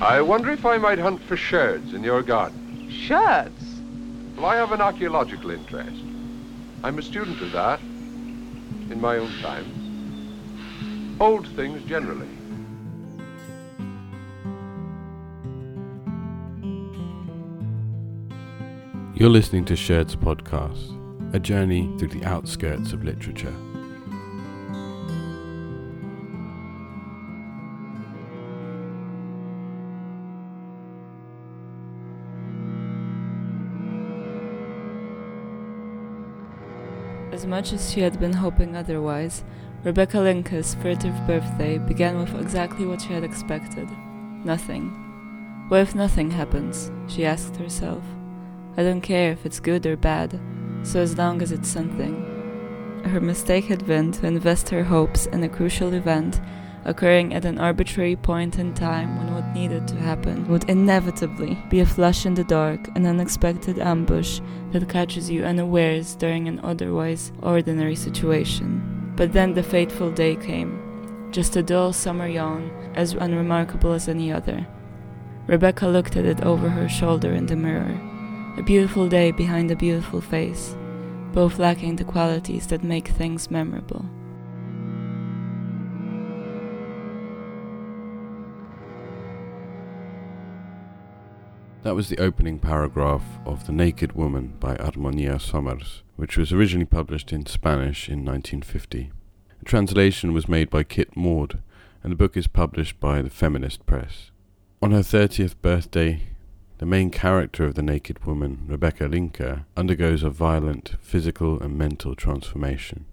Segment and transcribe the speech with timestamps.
[0.00, 2.90] I wonder if I might hunt for sherds in your garden.
[2.90, 3.80] Sherds?
[4.36, 6.02] Well, I have an archaeological interest.
[6.82, 11.16] I'm a student of that, in my own time.
[11.20, 12.28] Old things generally.
[19.14, 20.92] You're listening to Sherds Podcast,
[21.32, 23.54] a journey through the outskirts of literature.
[37.54, 39.44] Much as she had been hoping otherwise,
[39.84, 43.88] Rebecca Linke's furtive birthday began with exactly what she had expected
[44.44, 44.88] nothing.
[45.68, 46.90] What if nothing happens?
[47.06, 48.02] she asked herself.
[48.76, 50.40] I don't care if it's good or bad,
[50.82, 53.04] so as long as it's something.
[53.04, 56.40] Her mistake had been to invest her hopes in a crucial event
[56.84, 61.80] occurring at an arbitrary point in time when what needed to happen would inevitably be
[61.80, 64.40] a flush in the dark, an unexpected ambush
[64.72, 69.12] that catches you unawares during an otherwise ordinary situation.
[69.16, 74.32] But then the fateful day came, just a dull summer yawn, as unremarkable as any
[74.32, 74.66] other.
[75.46, 78.00] Rebecca looked at it over her shoulder in the mirror.
[78.56, 80.76] A beautiful day behind a beautiful face,
[81.32, 84.04] both lacking the qualities that make things memorable.
[91.84, 96.86] That was the opening paragraph of The Naked Woman by Armonía Somers, which was originally
[96.86, 99.12] published in Spanish in 1950.
[99.60, 101.60] A translation was made by Kit Maude,
[102.02, 104.30] and the book is published by the Feminist Press.
[104.80, 106.22] On her 30th birthday,
[106.78, 112.14] the main character of The Naked Woman, Rebecca Linke, undergoes a violent physical and mental
[112.14, 113.04] transformation.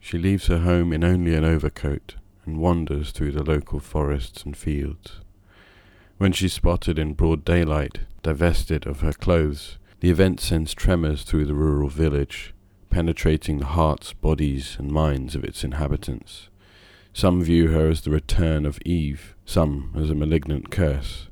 [0.00, 2.14] She leaves her home in only an overcoat
[2.46, 5.20] and wanders through the local forests and fields.
[6.16, 11.46] When she's spotted in broad daylight, divested of her clothes, the event sends tremors through
[11.46, 12.54] the rural village,
[12.88, 16.48] penetrating the hearts, bodies, and minds of its inhabitants.
[17.12, 21.28] Some view her as the return of Eve, some as a malignant curse.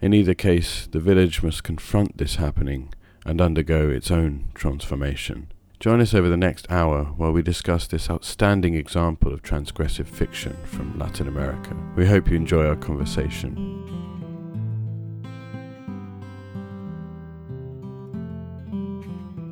[0.00, 2.92] In either case, the village must confront this happening
[3.24, 5.52] and undergo its own transformation.
[5.78, 10.56] Join us over the next hour while we discuss this outstanding example of transgressive fiction
[10.64, 11.76] from Latin America.
[11.96, 14.09] We hope you enjoy our conversation.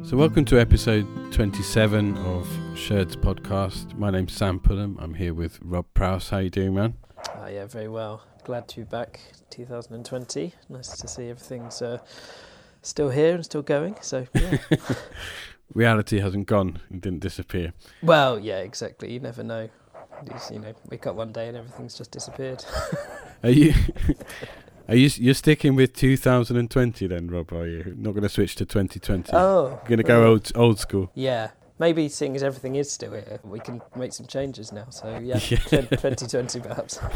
[0.08, 3.94] So, welcome to episode 27 of Sherds podcast.
[3.98, 4.96] My name's Sam Pullum.
[4.98, 6.30] I'm here with Rob Prowse.
[6.30, 6.94] How you doing, man?
[7.36, 8.22] Uh, yeah, very well.
[8.42, 9.20] Glad to be back.
[9.50, 10.54] 2020.
[10.70, 11.98] Nice to see everything's uh,
[12.80, 13.96] still here and still going.
[14.00, 14.56] So, yeah.
[15.74, 16.80] Reality hasn't gone.
[16.90, 17.74] It didn't disappear.
[18.02, 19.12] well, yeah, exactly.
[19.12, 19.68] You never know.
[20.24, 22.64] You, just, you know, wake up one day and everything's just disappeared.
[23.42, 23.74] Are you?
[24.88, 27.52] Are you you're sticking with 2020 then, Rob?
[27.52, 29.30] Are you not going to switch to 2020?
[29.34, 31.10] oh, You're going to go old old school.
[31.14, 34.86] Yeah, maybe seeing as everything is still here, we can make some changes now.
[34.88, 35.58] So yeah, Yeah.
[35.82, 36.98] 2020 perhaps.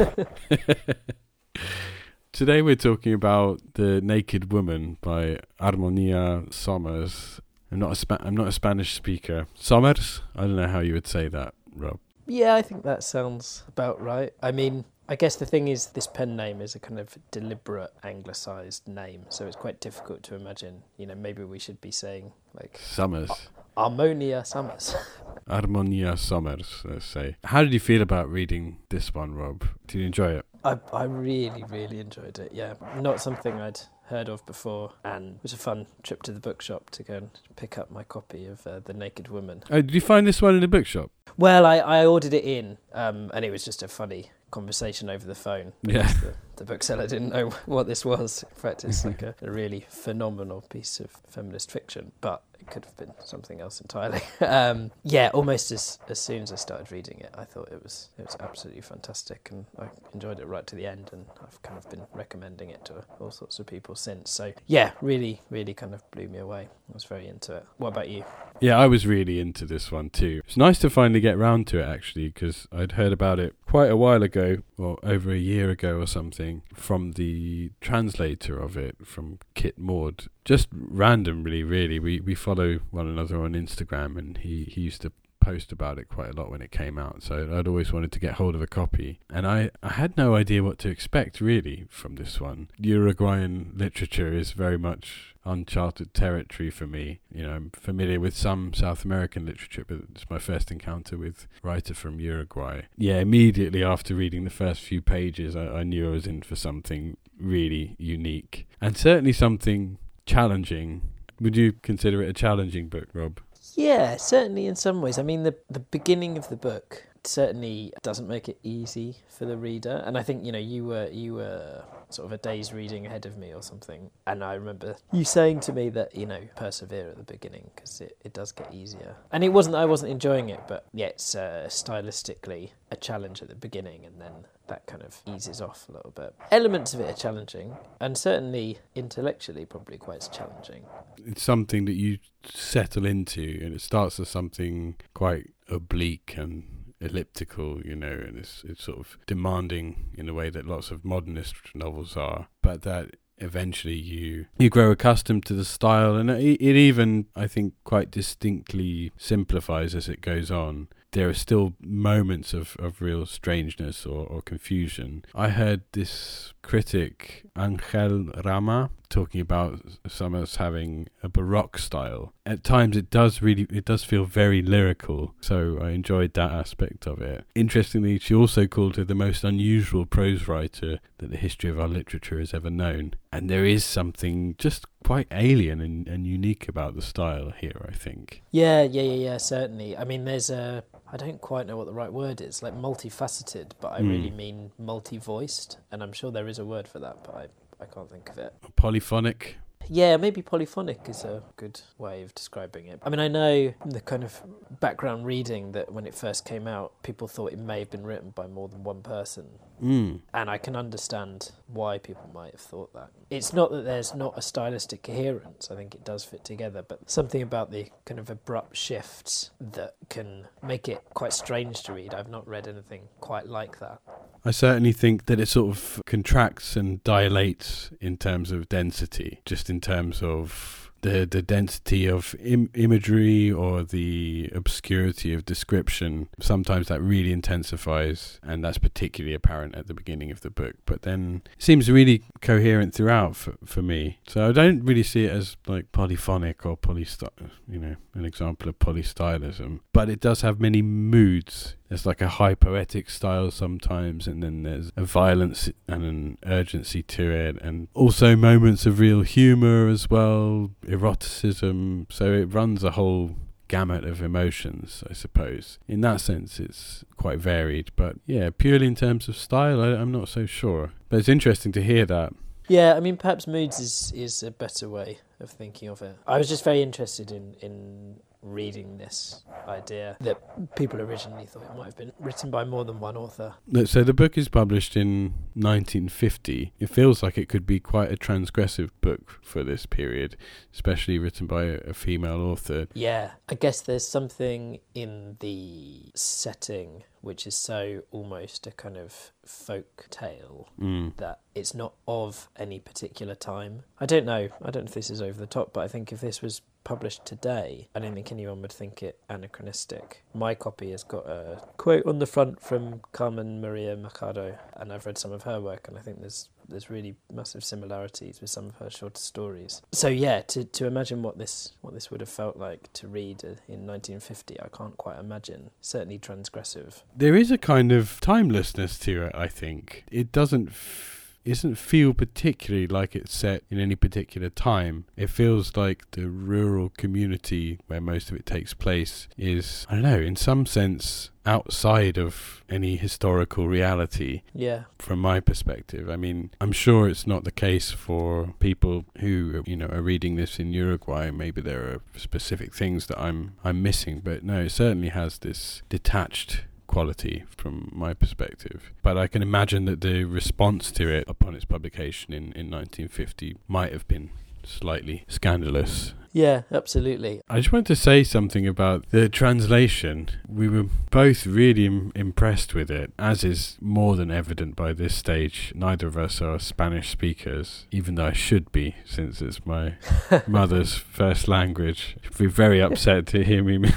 [2.32, 7.40] Today we're talking about the Naked Woman by Armonía Somers.
[7.70, 9.46] I'm not a Spa- I'm not a Spanish speaker.
[9.54, 10.20] Somers?
[10.36, 12.00] I don't know how you would say that, Rob.
[12.26, 14.32] Yeah, I think that sounds about right.
[14.42, 17.92] I mean, I guess the thing is, this pen name is a kind of deliberate
[18.02, 20.84] anglicised name, so it's quite difficult to imagine.
[20.96, 23.30] You know, maybe we should be saying like Summers.
[23.76, 24.96] Harmonia Summers.
[25.50, 26.80] Armonía Summers.
[26.86, 27.36] let's say.
[27.44, 29.66] How did you feel about reading this one, Rob?
[29.86, 30.46] Did you enjoy it?
[30.64, 32.52] I I really really enjoyed it.
[32.54, 36.40] Yeah, not something I'd heard of before, and it was a fun trip to the
[36.40, 39.62] bookshop to go and pick up my copy of uh, The Naked Woman.
[39.70, 41.10] Oh, did you find this one in the bookshop?
[41.36, 45.26] Well, I, I ordered it in, um, and it was just a funny conversation over
[45.26, 45.72] the phone.
[45.82, 46.12] Yeah.
[46.56, 48.42] The, the bookseller didn't know what this was.
[48.42, 52.84] In fact, it's like a, a really phenomenal piece of feminist fiction, but it could
[52.84, 54.20] have been something else entirely.
[54.40, 58.08] um, yeah, almost as, as soon as I started reading it, I thought it was
[58.18, 61.10] it was absolutely fantastic, and I enjoyed it right to the end.
[61.12, 64.30] And I've kind of been recommending it to all sorts of people since.
[64.30, 66.68] So yeah, really, really kind of blew me away.
[66.88, 67.66] I was very into it.
[67.78, 68.24] What about you?
[68.60, 70.42] Yeah, I was really into this one too.
[70.44, 73.90] It's nice to finally get round to it actually because I'd heard about it quite
[73.90, 76.41] a while ago, or over a year ago or something,
[76.74, 80.26] from the translator of it, from Kit Maude.
[80.44, 81.98] Just randomly, really.
[81.98, 85.12] We we follow one another on Instagram, and he he used to
[85.42, 88.20] post about it quite a lot when it came out so I'd always wanted to
[88.20, 91.86] get hold of a copy and I, I had no idea what to expect really
[91.90, 97.20] from this one Uruguayan literature is very much uncharted territory for me.
[97.32, 101.46] You know, I'm familiar with some South American literature, but it's my first encounter with
[101.62, 102.82] writer from Uruguay.
[102.96, 106.56] Yeah, immediately after reading the first few pages, I, I knew I was in for
[106.56, 111.02] something really unique and certainly something challenging.
[111.40, 113.40] Would you consider it a challenging book, Rob?
[113.74, 115.18] Yeah, certainly in some ways.
[115.18, 119.56] I mean, the the beginning of the book certainly doesn't make it easy for the
[119.56, 123.06] reader, and I think you know you were you were sort of a day's reading
[123.06, 126.40] ahead of me or something, and I remember you saying to me that you know
[126.56, 130.12] persevere at the beginning because it, it does get easier, and it wasn't I wasn't
[130.12, 134.32] enjoying it, but yeah, it's uh, stylistically a challenge at the beginning, and then
[134.68, 136.34] that kind of eases off a little bit.
[136.50, 140.84] Elements of it are challenging, and certainly intellectually, probably quite challenging.
[141.18, 146.64] It's something that you settle into, and it starts as something quite oblique and
[147.02, 151.04] elliptical, you know, and it's it's sort of demanding in a way that lots of
[151.04, 156.60] modernist novels are, but that eventually you you grow accustomed to the style and it,
[156.60, 162.54] it even I think quite distinctly simplifies as it goes on there are still moments
[162.54, 165.24] of, of real strangeness or, or confusion.
[165.34, 172.32] I heard this critic, Angel Rama, talking about Somers having a baroque style.
[172.46, 177.06] At times it does really it does feel very lyrical, so I enjoyed that aspect
[177.06, 177.44] of it.
[177.54, 181.88] Interestingly, she also called her the most unusual prose writer that the history of our
[181.88, 183.14] literature has ever known.
[183.32, 187.94] And there is something just quite alien and, and unique about the style here, I
[187.94, 188.42] think.
[188.50, 189.96] Yeah, yeah, yeah, yeah, certainly.
[189.96, 193.72] I mean there's a I don't quite know what the right word is, like multifaceted,
[193.80, 194.08] but I mm.
[194.08, 197.86] really mean multi-voiced, and I'm sure there is a word for that, but I, I
[197.86, 198.54] can't think of it.
[198.76, 199.56] Polyphonic.
[199.88, 203.00] Yeah, maybe polyphonic is a good way of describing it.
[203.02, 204.40] I mean, I know the kind of
[204.80, 208.30] background reading that when it first came out, people thought it may have been written
[208.30, 209.46] by more than one person.
[209.82, 210.20] Mm.
[210.32, 213.10] And I can understand why people might have thought that.
[213.30, 217.10] It's not that there's not a stylistic coherence, I think it does fit together, but
[217.10, 222.14] something about the kind of abrupt shifts that can make it quite strange to read.
[222.14, 224.00] I've not read anything quite like that.
[224.44, 229.70] I certainly think that it sort of contracts and dilates in terms of density, just
[229.70, 236.88] in terms of the the density of Im- imagery or the obscurity of description sometimes
[236.88, 240.74] that really intensifies and that's particularly apparent at the beginning of the book.
[240.86, 244.18] But then seems really coherent throughout for, for me.
[244.26, 247.22] So i don't really see it as like polyphonic or polyst
[247.68, 249.80] you know an example of polystylism.
[249.92, 251.76] But it does have many moods.
[251.88, 257.02] There's like a high poetic style sometimes, and then there's a violence and an urgency
[257.02, 262.06] to it, and also moments of real humor as well, eroticism.
[262.10, 263.36] So it runs a whole
[263.68, 265.78] gamut of emotions, I suppose.
[265.88, 270.12] In that sense, it's quite varied, but yeah, purely in terms of style, I, I'm
[270.12, 270.92] not so sure.
[271.08, 272.34] But it's interesting to hear that.
[272.68, 276.16] Yeah, I mean, perhaps moods is is a better way of thinking of it.
[276.26, 281.76] I was just very interested in in reading this idea that people originally thought it
[281.76, 283.54] might have been written by more than one author.
[283.84, 286.72] So the book is published in 1950.
[286.78, 290.36] It feels like it could be quite a transgressive book for this period,
[290.72, 292.88] especially written by a female author.
[292.94, 299.30] Yeah, I guess there's something in the setting which is so almost a kind of
[299.46, 301.16] folk tale mm.
[301.16, 303.84] that it's not of any particular time.
[304.00, 304.48] I don't know.
[304.60, 306.62] I don't know if this is over the top, but I think if this was
[306.84, 310.22] published today, I don't think anyone would think it anachronistic.
[310.34, 315.06] My copy has got a quote on the front from Carmen Maria Machado, and I've
[315.06, 318.68] read some of her work, and I think there's there's really massive similarities with some
[318.68, 319.82] of her shorter stories.
[319.92, 323.44] So yeah, to to imagine what this what this would have felt like to read
[323.44, 325.70] uh, in 1950, I can't quite imagine.
[325.80, 327.02] Certainly transgressive.
[327.16, 329.34] There is a kind of timelessness to it.
[329.34, 330.68] I think it doesn't.
[330.68, 335.04] F- doesn't feel particularly like it's set in any particular time.
[335.16, 340.02] It feels like the rural community where most of it takes place is, I don't
[340.02, 344.42] know, in some sense outside of any historical reality.
[344.54, 344.84] Yeah.
[344.98, 349.76] From my perspective, I mean, I'm sure it's not the case for people who you
[349.76, 351.30] know are reading this in Uruguay.
[351.30, 355.82] Maybe there are specific things that I'm I'm missing, but no, it certainly has this
[355.88, 358.92] detached quality from my perspective.
[359.02, 363.56] But I can imagine that the response to it upon its publication in, in 1950
[363.66, 364.28] might have been
[364.62, 366.12] slightly scandalous.
[366.34, 367.42] Yeah, absolutely.
[367.48, 370.28] I just wanted to say something about the translation.
[370.46, 375.14] We were both really Im- impressed with it, as is more than evident by this
[375.14, 375.72] stage.
[375.74, 379.94] Neither of us are Spanish speakers, even though I should be, since it's my
[380.46, 382.16] mother's first language.
[382.24, 383.92] I'd be very upset to hear me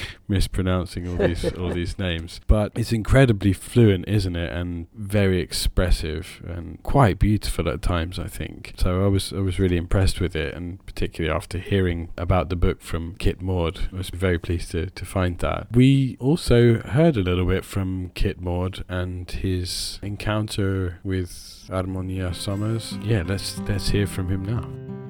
[0.28, 2.40] mispronouncing all these all these names.
[2.46, 4.52] But it's incredibly fluent, isn't it?
[4.52, 8.74] And very expressive and quite beautiful at times, I think.
[8.76, 12.56] So I was I was really impressed with it, and particularly after hearing about the
[12.56, 15.68] book from Kit Maude, I was very pleased to, to find that.
[15.72, 22.98] We also heard a little bit from Kit Maude and his encounter with Harmonia Somers.
[23.02, 25.01] Yeah, let's let's hear from him now.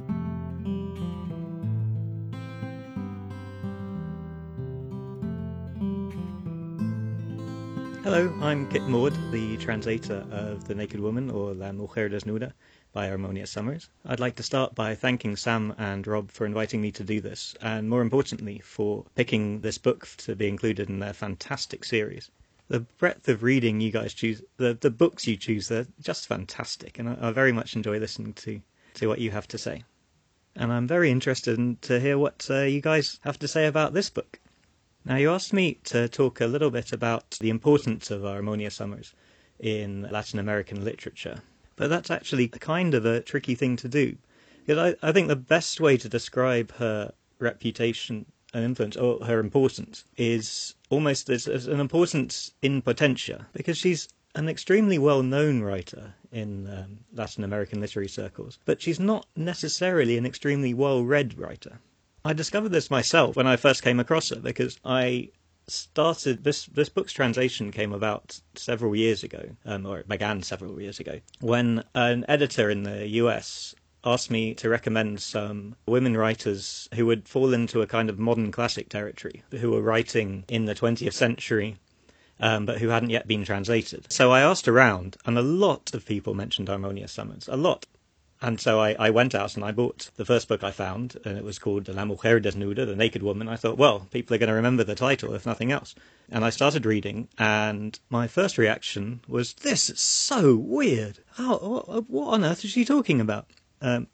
[8.13, 12.53] Hello, I'm Kit Maude, the translator of The Naked Woman, or La Mujer Desnuda,
[12.93, 13.89] by Harmonia Somers.
[14.05, 17.55] I'd like to start by thanking Sam and Rob for inviting me to do this,
[17.63, 22.31] and more importantly, for picking this book to be included in their fantastic series.
[22.69, 26.99] The breadth of reading you guys choose, the, the books you choose, they're just fantastic,
[26.99, 28.61] and I, I very much enjoy listening to,
[28.93, 29.85] to what you have to say.
[30.55, 33.95] And I'm very interested in, to hear what uh, you guys have to say about
[33.95, 34.39] this book.
[35.05, 39.15] Now, you asked me to talk a little bit about the importance of Harmonia Somers
[39.59, 41.43] in Latin American literature,
[41.75, 44.17] but that's actually kind of a tricky thing to do.
[44.65, 49.41] Because I, I think the best way to describe her reputation and influence, or her
[49.41, 55.63] importance, is almost as, as an importance in potentia, because she's an extremely well known
[55.63, 61.37] writer in um, Latin American literary circles, but she's not necessarily an extremely well read
[61.37, 61.81] writer.
[62.25, 65.31] I discovered this myself when I first came across it because I
[65.69, 70.81] started this this book's translation came about several years ago, um, or it began several
[70.81, 73.75] years ago, when an editor in the US
[74.05, 78.51] asked me to recommend some women writers who would fall into a kind of modern
[78.51, 81.77] classic territory, who were writing in the 20th century.
[82.41, 84.11] Um, but who hadn't yet been translated.
[84.11, 87.47] So I asked around, and a lot of people mentioned Harmonia Somers.
[87.47, 87.87] A lot.
[88.43, 91.39] And so I, I, went out and I bought the first book I found, and
[91.39, 93.49] it was called La Mujer Desnuda, The Naked Woman.
[93.49, 95.95] I thought, well, people are going to remember the title, if nothing else.
[96.29, 101.21] And I started reading, and my first reaction was, this is so weird.
[101.37, 103.47] How, what, what on earth is she talking about?
[103.81, 104.09] Um,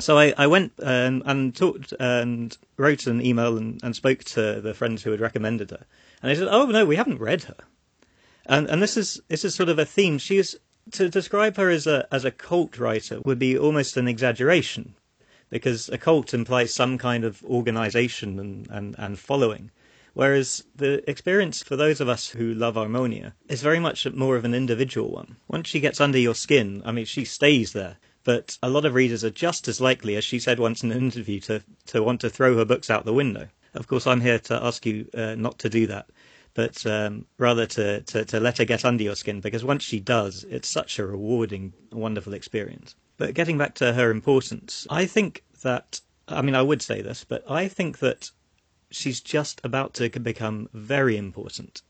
[0.00, 4.60] so I, I went and, and, talked and wrote an email and, and, spoke to
[4.60, 5.86] the friends who had recommended her.
[6.20, 7.56] And they said, oh, no, we haven't read her.
[8.46, 10.18] And, and this is this is sort of a theme.
[10.18, 10.58] She is
[10.92, 14.94] to describe her as a as a cult writer would be almost an exaggeration,
[15.50, 19.70] because a cult implies some kind of organization and, and, and following.
[20.14, 24.44] Whereas the experience for those of us who love Harmonia is very much more of
[24.44, 25.36] an individual one.
[25.48, 27.96] Once she gets under your skin, I mean, she stays there.
[28.24, 30.98] But a lot of readers are just as likely, as she said once in an
[30.98, 33.48] interview, to, to want to throw her books out the window.
[33.74, 36.08] Of course, I'm here to ask you uh, not to do that
[36.56, 40.00] but um, rather to, to, to let her get under your skin because once she
[40.00, 42.94] does, it's such a rewarding, wonderful experience.
[43.18, 47.24] But getting back to her importance, I think that, I mean, I would say this,
[47.24, 48.30] but I think that
[48.90, 51.82] she's just about to become very important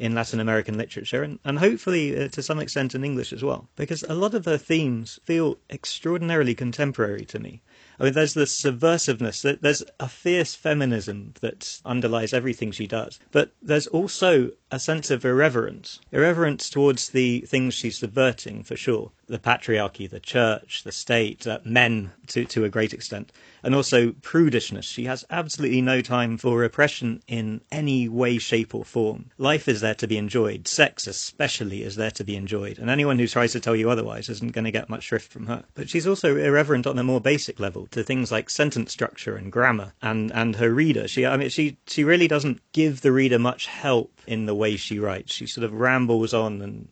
[0.00, 3.68] in Latin American literature and, and hopefully uh, to some extent in English as well,
[3.76, 7.62] because a lot of her themes feel extraordinarily contemporary to me.
[7.98, 13.52] I mean, there's this subversiveness, there's a fierce feminism that underlies everything she does, but
[13.62, 19.12] there's also a sense of irreverence, irreverence towards the things she's subverting, for sure.
[19.26, 24.10] The patriarchy, the church, the state, uh, men to, to a great extent, and also
[24.10, 24.82] prudishness.
[24.82, 29.30] She has absolutely no time for repression in any way, shape, or form.
[29.38, 30.68] Life is there to be enjoyed.
[30.68, 32.78] Sex, especially, is there to be enjoyed.
[32.78, 35.46] And anyone who tries to tell you otherwise isn't going to get much shrift from
[35.46, 35.64] her.
[35.74, 39.50] But she's also irreverent on a more basic level to things like sentence structure and
[39.50, 41.08] grammar and, and her reader.
[41.08, 44.63] She, I mean, she, she really doesn't give the reader much help in the way
[44.72, 45.32] she writes.
[45.32, 46.88] She sort of rambles on and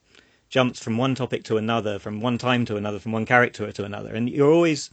[0.48, 3.84] jumps from one topic to another, from one time to another, from one character to
[3.84, 4.14] another.
[4.14, 4.90] And you're always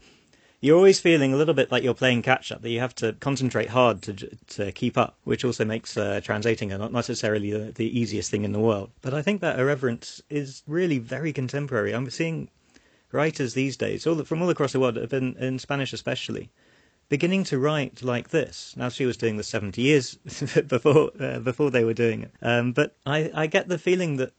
[0.61, 3.13] you're always feeling a little bit like you're playing catch up, that you have to
[3.13, 4.13] concentrate hard to,
[4.47, 8.51] to keep up, which also makes uh, translating not necessarily the, the, easiest thing in
[8.51, 8.91] the world.
[9.01, 11.93] But I think that irreverence is really very contemporary.
[11.93, 12.49] I'm seeing
[13.11, 16.49] writers these days, all from all across the world, in, in Spanish especially,
[17.09, 18.73] beginning to write like this.
[18.77, 20.15] Now she was doing this 70 years
[20.67, 24.31] before uh, before they were doing it, um, but I, I get the feeling that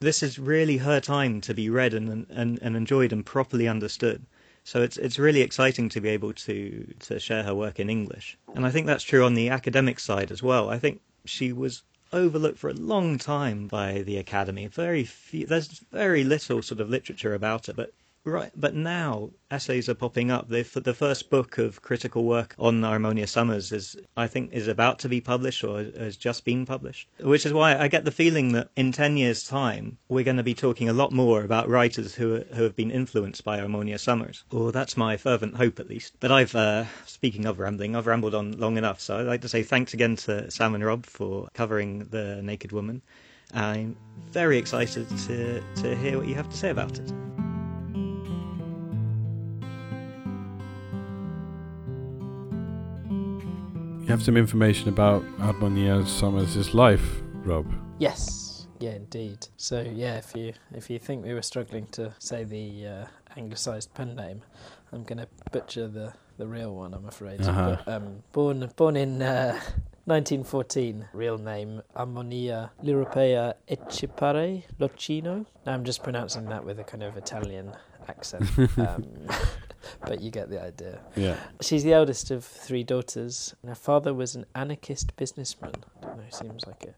[0.00, 4.24] this is really her time to be read and, and, and enjoyed and properly understood.
[4.64, 8.38] So it's it's really exciting to be able to to share her work in English,
[8.54, 10.68] and I think that's true on the academic side as well.
[10.68, 14.66] I think she was overlooked for a long time by the academy.
[14.66, 17.92] Very few, there's very little sort of literature about her, but
[18.24, 20.48] Right, but now essays are popping up.
[20.48, 24.98] The, the first book of critical work on Harmonia Somers is, I think, is about
[25.00, 27.08] to be published or has just been published.
[27.20, 30.42] Which is why I get the feeling that in ten years' time we're going to
[30.42, 34.44] be talking a lot more about writers who who have been influenced by Harmonia Somers.
[34.50, 36.14] Or that's my fervent hope, at least.
[36.20, 39.00] But I've, uh, speaking of rambling, I've rambled on long enough.
[39.00, 42.72] So I'd like to say thanks again to Sam and Rob for covering the Naked
[42.72, 43.00] Woman.
[43.54, 43.96] I'm
[44.30, 47.10] very excited to to hear what you have to say about it.
[54.10, 57.72] Have some information about Harmonia Somers' life, Rob.
[58.00, 59.46] Yes, yeah, indeed.
[59.56, 63.04] So yeah, if you if you think we were struggling to say the uh,
[63.36, 64.42] anglicised pen name,
[64.90, 66.92] I'm going to butcher the the real one.
[66.92, 67.40] I'm afraid.
[67.40, 67.76] Uh-huh.
[67.84, 69.22] But, um, born born in.
[69.22, 69.60] Uh,
[70.06, 75.46] 1914, real name Ammonia Liropeya Etchepare Locino.
[75.64, 77.74] Now I'm just pronouncing that with a kind of Italian
[78.08, 78.44] accent,
[78.78, 79.06] um,
[80.06, 81.00] but you get the idea.
[81.16, 81.36] Yeah.
[81.60, 83.54] She's the eldest of three daughters.
[83.62, 85.72] And her father was an anarchist businessman.
[86.02, 86.94] I don't know, seems like it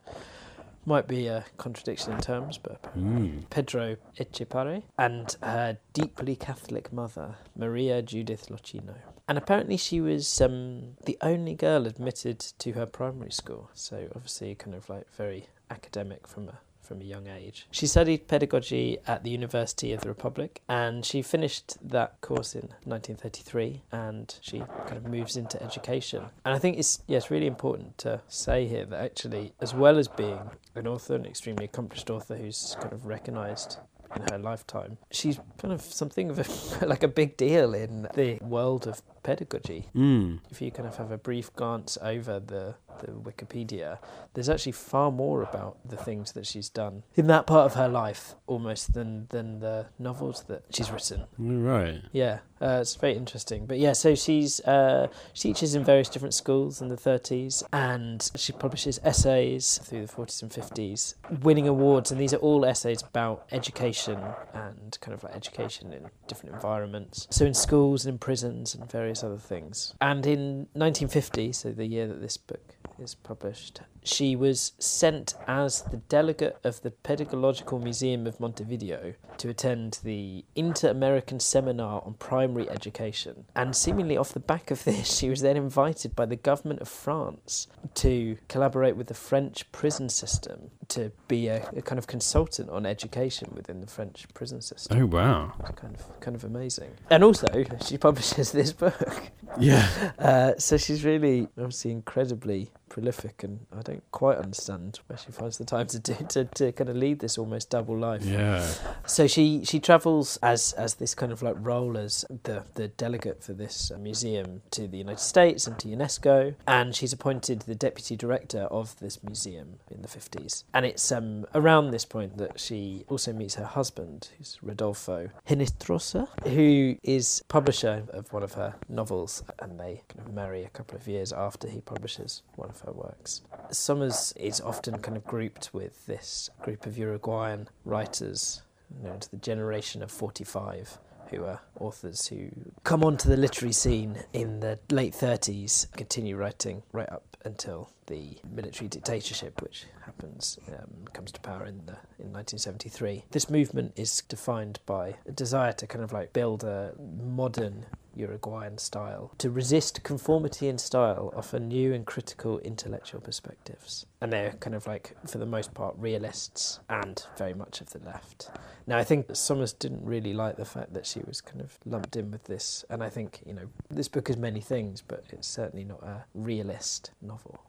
[0.85, 3.49] might be a contradiction in terms, but Mm.
[3.51, 8.95] Pedro Etchepare and her deeply Catholic mother, Maria Judith Locino.
[9.29, 14.55] And apparently, she was um, the only girl admitted to her primary school, so obviously,
[14.57, 17.67] kind of like very academic from a from a young age.
[17.71, 22.69] She studied pedagogy at the University of the Republic, and she finished that course in
[22.85, 26.25] 1933, and she kind of moves into education.
[26.45, 30.09] And I think it's yeah, really important to say here that actually, as well as
[30.09, 33.79] being an author, an extremely accomplished author who's kind of recognised
[34.15, 38.39] in her lifetime, she's kind of something of a like a big deal in the
[38.43, 39.89] world of pedagogy.
[39.95, 40.41] Mm.
[40.51, 43.99] If you kind of have a brief glance over the, the Wikipedia,
[44.35, 47.89] there's actually far more about the things that she's done in that part of her
[47.89, 51.25] life almost than, than the novels that she's written.
[51.39, 52.03] Right.
[52.13, 53.67] Yeah, uh, it's very interesting.
[53.67, 58.31] But yeah, so she's uh, she teaches in various different schools in the 30s, and
[58.37, 62.13] she publishes essays through the 40s and 50s, winning awards.
[62.13, 64.19] And these are all essays about education
[64.55, 67.27] and kind of like education in different environments.
[67.31, 69.95] So in schools and in prisons and various other things.
[70.01, 75.83] And in 1950, so the year that this book is published, she was sent as
[75.83, 82.15] the delegate of the Pedagogical Museum of Montevideo to attend the Inter American Seminar on
[82.15, 83.45] Primary Education.
[83.55, 86.89] And seemingly off the back of this, she was then invited by the government of
[86.89, 92.71] France to collaborate with the French prison system to be a, a kind of consultant
[92.71, 94.99] on education within the French prison system.
[94.99, 95.53] Oh wow.
[95.61, 96.91] It's kind of kind of amazing.
[97.11, 97.47] And also,
[97.85, 99.31] she publishes this book.
[99.59, 100.13] Yeah.
[100.19, 105.59] Uh, so she's really obviously incredibly prolific, and I don't quite understand where she finds
[105.59, 108.25] the time to do to, to kind of lead this almost double life.
[108.25, 108.67] Yeah.
[109.07, 113.43] So she she travels as as this kind of like role as the the delegate
[113.43, 117.75] for this uh, museum to the United States and to UNESCO, and she's appointed the
[117.75, 120.65] deputy director of this museum in the fifties.
[120.75, 126.29] And it's um, around this point that she also meets her husband, who's Rodolfo Henestrosa,
[126.49, 130.97] who is publisher of one of her novels, and they kind of marry a couple
[130.97, 133.43] of years after he publishes one of her works.
[133.83, 138.63] Somers is often kind of grouped with this group of Uruguayan writers
[139.03, 142.51] known to the generation of 45 who are authors who
[142.85, 148.37] come onto the literary scene in the late 30s continue writing right up until the
[148.49, 154.23] military dictatorship which happens um, comes to power in the in 1973 this movement is
[154.29, 159.33] defined by a desire to kind of like build a modern Uruguayan style.
[159.39, 164.07] To resist conformity in style, offer new and critical intellectual perspectives.
[164.21, 167.99] And they're kind of like, for the most part, realists and very much of the
[168.01, 168.51] left.
[168.87, 172.17] Now, I think Somers didn't really like the fact that she was kind of lumped
[172.17, 172.85] in with this.
[172.91, 176.25] And I think, you know, this book is many things, but it's certainly not a
[176.35, 177.61] realist novel.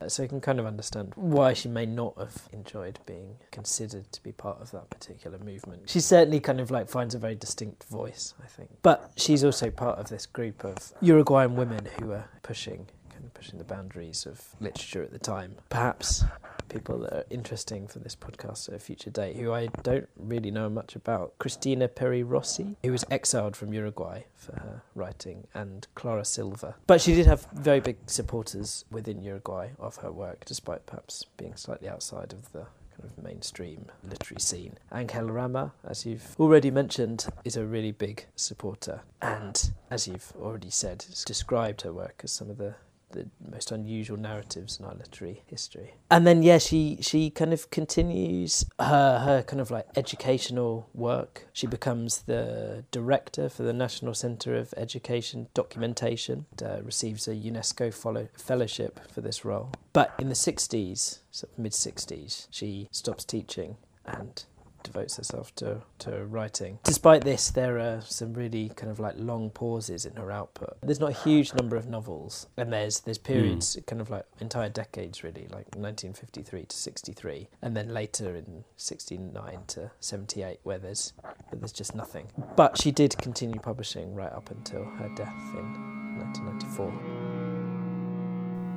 [0.00, 4.10] Uh, So you can kind of understand why she may not have enjoyed being considered
[4.12, 5.88] to be part of that particular movement.
[5.90, 8.70] She certainly kind of like finds a very distinct voice, I think.
[8.82, 12.88] But she's also part of this group of Uruguayan women who are pushing
[13.34, 15.56] pushing the boundaries of literature at the time.
[15.68, 16.24] Perhaps
[16.68, 20.50] people that are interesting for this podcast at a future date, who I don't really
[20.50, 21.38] know much about.
[21.38, 26.76] Cristina Peri Rossi, who was exiled from Uruguay for her writing, and Clara Silva.
[26.86, 31.56] But she did have very big supporters within Uruguay of her work, despite perhaps being
[31.56, 34.76] slightly outside of the kind of mainstream literary scene.
[34.92, 40.70] Angel Rama, as you've already mentioned, is a really big supporter, and as you've already
[40.70, 42.74] said, described her work as some of the
[43.10, 45.94] the most unusual narratives in our literary history.
[46.10, 51.46] And then yeah, she she kind of continues her her kind of like educational work.
[51.52, 56.46] She becomes the director for the National Centre of Education Documentation.
[56.62, 59.72] Uh, receives a UNESCO follow, fellowship for this role.
[59.92, 64.44] But in the 60s, sort of mid 60s, she stops teaching and
[64.88, 66.78] devotes herself to, to writing.
[66.84, 70.76] Despite this, there are some really kind of like long pauses in her output.
[70.82, 73.86] There's not a huge number of novels, and there's there's periods, mm.
[73.86, 79.60] kind of like entire decades really, like 1953 to 63, and then later in 69
[79.68, 82.28] to 78, where there's where there's just nothing.
[82.56, 87.18] But she did continue publishing right up until her death in 1994.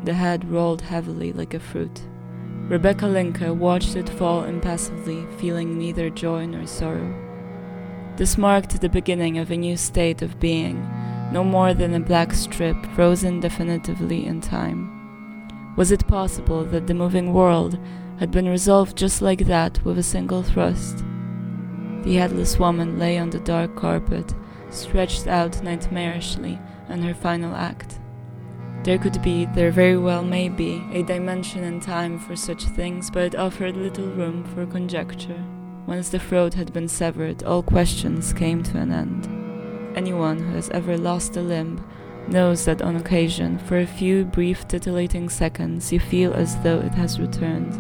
[0.04, 2.02] The head rolled heavily like a fruit.
[2.72, 7.14] Rebecca Linke watched it fall impassively, feeling neither joy nor sorrow.
[8.16, 10.80] This marked the beginning of a new state of being,
[11.34, 14.88] no more than a black strip frozen definitively in time.
[15.76, 17.78] Was it possible that the moving world
[18.20, 21.04] had been resolved just like that with a single thrust?
[22.04, 24.34] The headless woman lay on the dark carpet,
[24.70, 26.58] stretched out nightmarishly
[26.88, 28.00] in her final act.
[28.84, 33.12] There could be, there very well may be, a dimension in time for such things,
[33.12, 35.44] but it offered little room for conjecture.
[35.86, 39.28] Once the throat had been severed, all questions came to an end.
[39.96, 41.86] Anyone who has ever lost a limb
[42.28, 46.94] knows that on occasion, for a few brief titillating seconds, you feel as though it
[46.94, 47.74] has returned.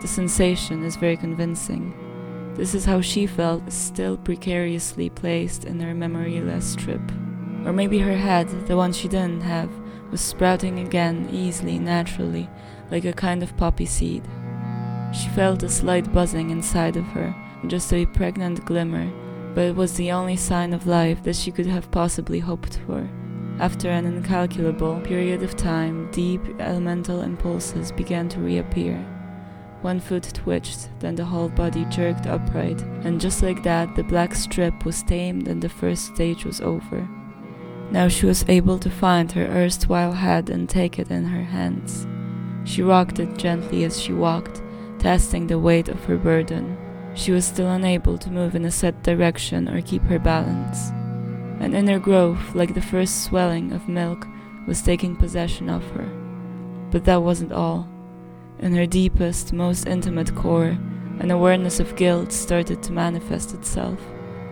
[0.00, 1.92] The sensation is very convincing.
[2.54, 7.02] This is how she felt, still precariously placed in her memoryless strip.
[7.66, 9.70] Or maybe her head, the one she didn't have,
[10.12, 12.48] was sprouting again easily, naturally,
[12.90, 14.22] like a kind of poppy seed.
[15.12, 17.34] She felt a slight buzzing inside of her,
[17.66, 19.10] just a pregnant glimmer,
[19.54, 23.08] but it was the only sign of life that she could have possibly hoped for.
[23.58, 28.96] After an incalculable period of time, deep elemental impulses began to reappear.
[29.82, 34.34] One foot twitched, then the whole body jerked upright, and just like that, the black
[34.34, 37.08] strip was tamed and the first stage was over.
[37.92, 42.06] Now she was able to find her erstwhile head and take it in her hands.
[42.64, 44.62] She rocked it gently as she walked,
[44.98, 46.78] testing the weight of her burden.
[47.14, 50.88] She was still unable to move in a set direction or keep her balance.
[51.60, 54.26] An inner growth, like the first swelling of milk,
[54.66, 56.08] was taking possession of her.
[56.90, 57.86] But that wasn't all.
[58.58, 60.78] In her deepest, most intimate core,
[61.20, 64.00] an awareness of guilt started to manifest itself.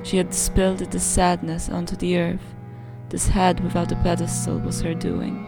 [0.02, 2.54] She had spilled the sadness onto the earth,
[3.10, 5.46] this head without a pedestal was her doing.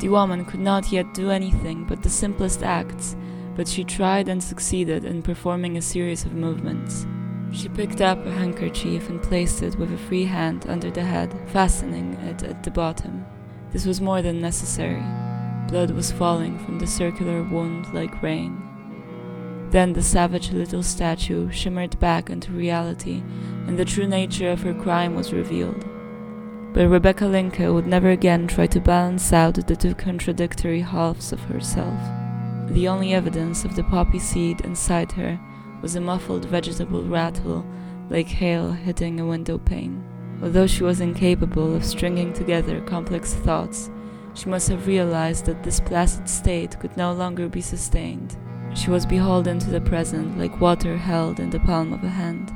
[0.00, 3.16] The woman could not yet do anything but the simplest acts,
[3.54, 7.06] but she tried and succeeded in performing a series of movements.
[7.52, 11.34] She picked up a handkerchief and placed it with a free hand under the head,
[11.48, 13.24] fastening it at the bottom.
[13.72, 15.02] This was more than necessary.
[15.68, 18.60] Blood was falling from the circular wound like rain.
[19.70, 23.22] Then the savage little statue shimmered back into reality,
[23.66, 25.84] and the true nature of her crime was revealed.
[26.72, 31.40] But Rebecca Linke would never again try to balance out the two contradictory halves of
[31.40, 31.98] herself.
[32.68, 35.40] The only evidence of the poppy seed inside her
[35.82, 37.66] was a muffled vegetable rattle
[38.08, 40.04] like hail hitting a window pane.
[40.42, 43.90] Although she was incapable of stringing together complex thoughts,
[44.34, 48.36] she must have realized that this placid state could no longer be sustained.
[48.74, 52.52] She was beholden to the present like water held in the palm of a hand.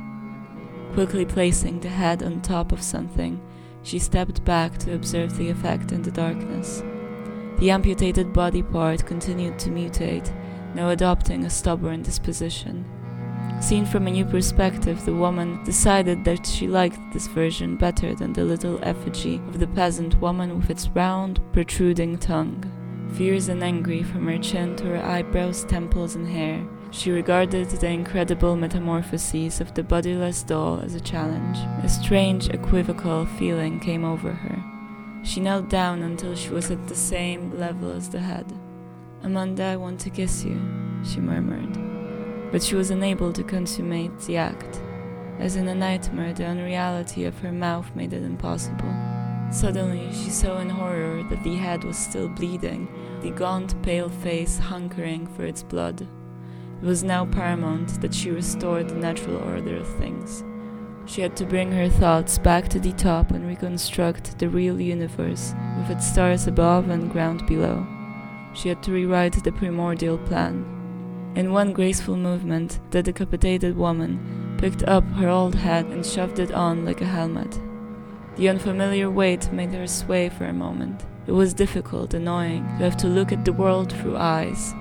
[0.93, 3.41] Quickly placing the head on top of something,
[3.85, 6.83] she stepped back to observe the effect in the darkness.
[7.59, 10.33] The amputated body part continued to mutate,
[10.73, 12.83] now adopting a stubborn disposition.
[13.61, 18.33] Seen from a new perspective, the woman decided that she liked this version better than
[18.33, 22.69] the little effigy of the peasant woman with its round, protruding tongue.
[23.13, 27.87] Fierce and angry from her chin to her eyebrows, temples, and hair, she regarded the
[27.89, 31.57] incredible metamorphoses of the bodiless doll as a challenge.
[31.83, 34.63] A strange, equivocal feeling came over her.
[35.21, 38.45] She knelt down until she was at the same level as the head.
[39.23, 40.57] Amanda, I want to kiss you,
[41.03, 41.77] she murmured.
[42.53, 44.81] But she was unable to consummate the act.
[45.37, 48.93] As in a nightmare, the unreality of her mouth made it impossible.
[49.51, 52.87] Suddenly, she saw in horror that the head was still bleeding,
[53.21, 56.07] the gaunt, pale face hunkering for its blood.
[56.81, 60.43] It was now paramount that she restore the natural order of things.
[61.07, 65.53] She had to bring her thoughts back to the top and reconstruct the real universe
[65.77, 67.85] with its stars above and ground below.
[68.53, 70.65] She had to rewrite the primordial plan.
[71.35, 76.51] In one graceful movement, the decapitated woman picked up her old head and shoved it
[76.51, 77.59] on like a helmet.
[78.37, 81.05] The unfamiliar weight made her sway for a moment.
[81.27, 84.73] It was difficult, annoying, to have to look at the world through eyes.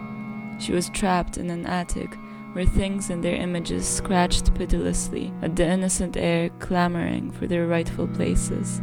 [0.65, 2.17] She was trapped in an attic
[2.55, 8.09] where things and their images scratched pitilessly at the innocent air clamoring for their rightful
[8.09, 8.81] places.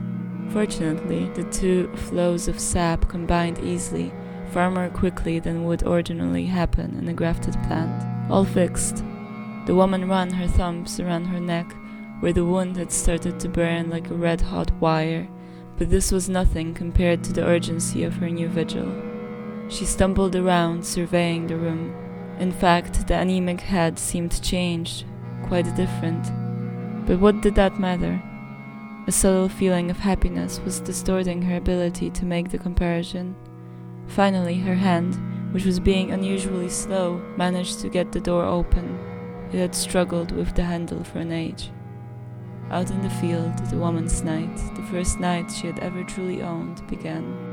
[0.50, 4.14] Fortunately, the two flows of sap combined easily,
[4.52, 8.30] far more quickly than would ordinarily happen in a grafted plant.
[8.30, 8.98] All fixed.
[9.66, 11.76] The woman ran her thumbs around her neck,
[12.20, 15.28] where the wound had started to burn like a red hot wire,
[15.80, 19.11] but this was nothing compared to the urgency of her new vigil.
[19.72, 21.96] She stumbled around, surveying the room.
[22.40, 25.06] In fact, the anemic head seemed changed,
[25.44, 26.26] quite different.
[27.08, 28.22] But what did that matter?
[29.08, 33.34] A subtle feeling of happiness was distorting her ability to make the comparison.
[34.08, 35.18] Finally, her hand,
[35.54, 39.00] which was being unusually slow, managed to get the door open.
[39.54, 41.72] It had struggled with the handle for an age.
[42.70, 46.86] Out in the field, the woman's night, the first night she had ever truly owned,
[46.88, 47.51] began.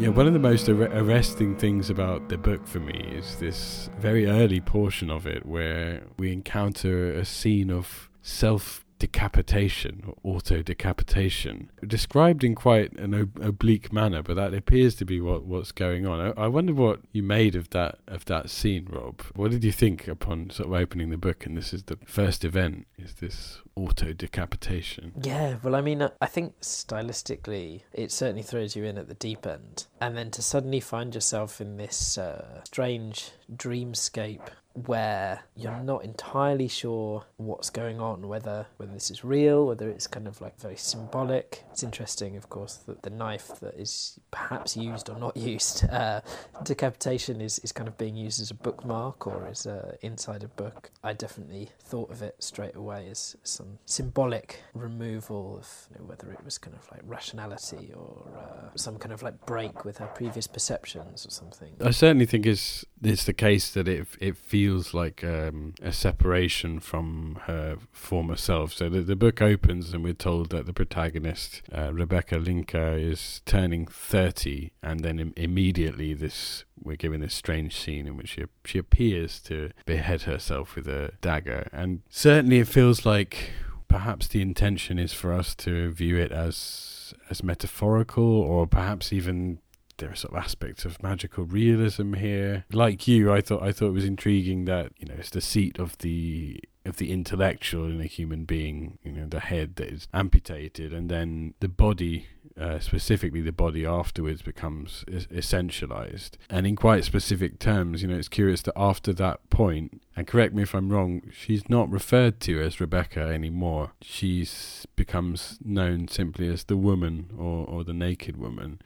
[0.00, 3.90] Yeah, one of the most ar- arresting things about the book for me is this
[3.98, 10.62] very early portion of it where we encounter a scene of self decapitation or auto
[10.62, 15.70] decapitation, described in quite an ob- oblique manner, but that appears to be what, what's
[15.70, 16.18] going on.
[16.18, 19.20] I, I, wonder what you made of that of that scene, Rob.
[19.34, 21.44] What did you think upon sort of opening the book?
[21.44, 22.86] And this is the first event.
[22.96, 25.12] Is this auto decapitation?
[25.22, 29.46] Yeah, well, I mean, I think stylistically, it certainly throws you in at the deep
[29.46, 36.04] end, and then to suddenly find yourself in this uh, strange dreamscape where you're not
[36.04, 40.58] entirely sure what's going on, whether whether this is real, whether it's kind of like
[40.60, 41.64] very symbolic.
[41.70, 46.20] It's interesting, of course, that the knife that is perhaps used or not used, uh,
[46.62, 50.48] decapitation is, is kind of being used as a bookmark or as a, inside a
[50.48, 50.90] book.
[51.02, 56.30] I definitely thought of it straight away as some symbolic removal of you know, whether
[56.30, 60.06] it was kind of like rationality or uh, some kind of like break with her
[60.06, 61.74] previous perceptions or something.
[61.84, 64.59] I certainly think it's it's the case that it it feels
[64.94, 68.72] like um, a separation from her former self.
[68.72, 73.42] So the, the book opens and we're told that the protagonist uh, Rebecca Linke is
[73.44, 78.44] turning thirty, and then Im- immediately this we're given this strange scene in which she
[78.64, 83.52] she appears to behead herself with a dagger, and certainly it feels like
[83.88, 89.58] perhaps the intention is for us to view it as as metaphorical or perhaps even
[90.00, 92.64] there are sort of aspects of magical realism here.
[92.72, 95.78] Like you, I thought I thought it was intriguing that you know it's the seat
[95.78, 100.08] of the of the intellectual in a human being, you know, the head that is
[100.14, 102.26] amputated, and then the body,
[102.58, 106.32] uh, specifically the body afterwards, becomes es- essentialized.
[106.48, 110.54] And in quite specific terms, you know, it's curious that after that point, and correct
[110.54, 113.92] me if I'm wrong, she's not referred to as Rebecca anymore.
[114.00, 118.80] She's becomes known simply as the woman or, or the naked woman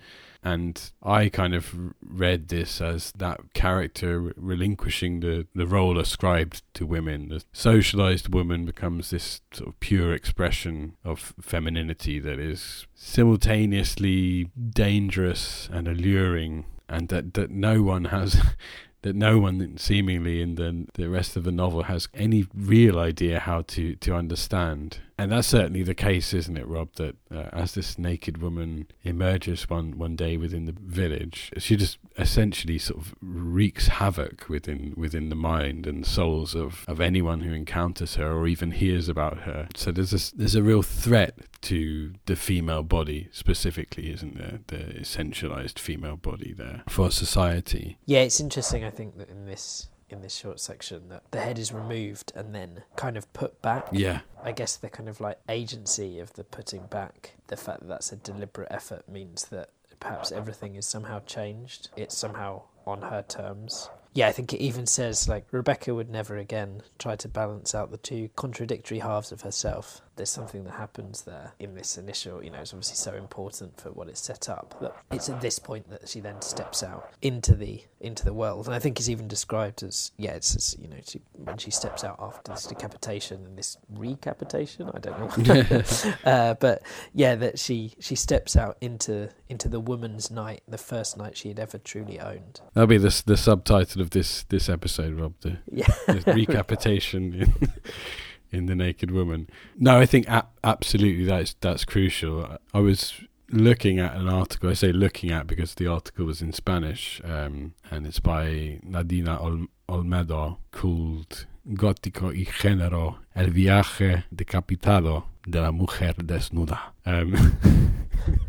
[0.44, 6.85] and I kind of read this as that character relinquishing the, the role ascribed to
[6.85, 7.30] women.
[7.30, 15.70] The socialized woman becomes this sort of pure expression of femininity that is simultaneously dangerous
[15.72, 18.40] and alluring, and that, that no one has
[19.02, 23.40] that no one seemingly in the the rest of the novel has any real idea
[23.40, 24.98] how to to understand.
[25.16, 26.88] And that's certainly the case, isn't it, Rob?
[26.96, 31.98] That uh, as this naked woman emerges one one day within the village, she just
[32.18, 37.53] essentially sort of wreaks havoc within within the mind and souls of, of anyone who
[37.53, 39.68] encounters her or even hears about her.
[39.77, 44.61] So there's a, there's a real threat to the female body specifically, isn't there?
[44.66, 47.98] The essentialized female body there for society.
[48.05, 48.85] Yeah, it's interesting.
[48.85, 52.55] I think that in this in this short section that the head is removed and
[52.55, 53.88] then kind of put back.
[53.93, 54.21] Yeah.
[54.43, 58.12] I guess the kind of like agency of the putting back, the fact that that's
[58.12, 61.88] a deliberate effort means that perhaps everything is somehow changed.
[61.97, 63.88] It's somehow on her terms.
[64.12, 67.90] Yeah, I think it even says like Rebecca would never again try to balance out
[67.90, 70.01] the two contradictory halves of herself.
[70.16, 73.90] There's something that happens there in this initial, you know, it's obviously so important for
[73.90, 77.55] what it's set up that it's at this point that she then steps out into
[77.55, 78.66] the into the world.
[78.66, 81.70] And I think it's even described as yeah, it's as, you know, she, when she
[81.70, 85.83] steps out after this decapitation and this recapitation, I don't know,
[86.31, 91.16] uh, but yeah, that she she steps out into into the woman's night, the first
[91.16, 92.61] night she had ever truly owned.
[92.74, 95.35] That'll be the the subtitle of this this episode, Rob.
[95.40, 95.87] The, Yeah.
[96.07, 97.53] the recapitation
[98.55, 99.49] in, the naked woman.
[99.79, 102.59] No, I think a- absolutely that's that's crucial.
[102.73, 103.12] I was
[103.51, 104.71] looking at an article.
[104.71, 109.40] I say looking at because the article was in Spanish, um, and it's by Nadina
[109.40, 116.78] Ol- Olmedo called Gótico y Género, El viaje decapitado de la mujer desnuda.
[117.07, 117.59] Um,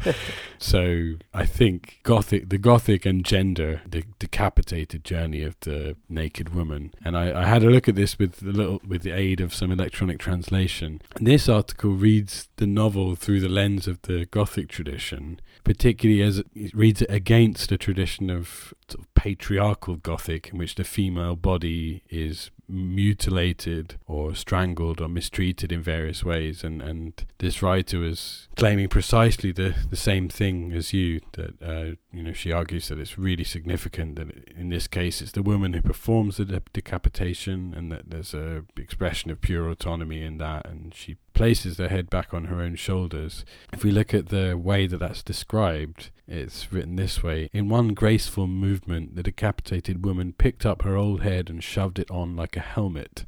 [0.58, 6.94] so I think Gothic, the Gothic and gender, the decapitated journey of the naked woman.
[7.04, 9.54] And I, I had a look at this with the little, with the aid of
[9.54, 11.02] some electronic translation.
[11.16, 16.40] And this article reads the novel through the lens of the Gothic tradition, particularly as
[16.56, 21.36] it reads it against a tradition of, sort of patriarchal Gothic, in which the female
[21.36, 28.48] body is mutilated or strangled or mistreated in various ways and and this writer is
[28.56, 33.00] claiming precisely the the same thing as you that uh, you know she argues that
[33.00, 37.74] it's really significant that in this case it's the woman who performs the de- decapitation
[37.76, 42.10] and that there's a expression of pure autonomy in that and she places the head
[42.10, 43.44] back on her own shoulders
[43.74, 47.90] if we look at the way that that's described it's written this way In one
[47.90, 52.58] graceful movement, the decapitated woman picked up her old head and shoved it on like
[52.58, 53.26] a helmet.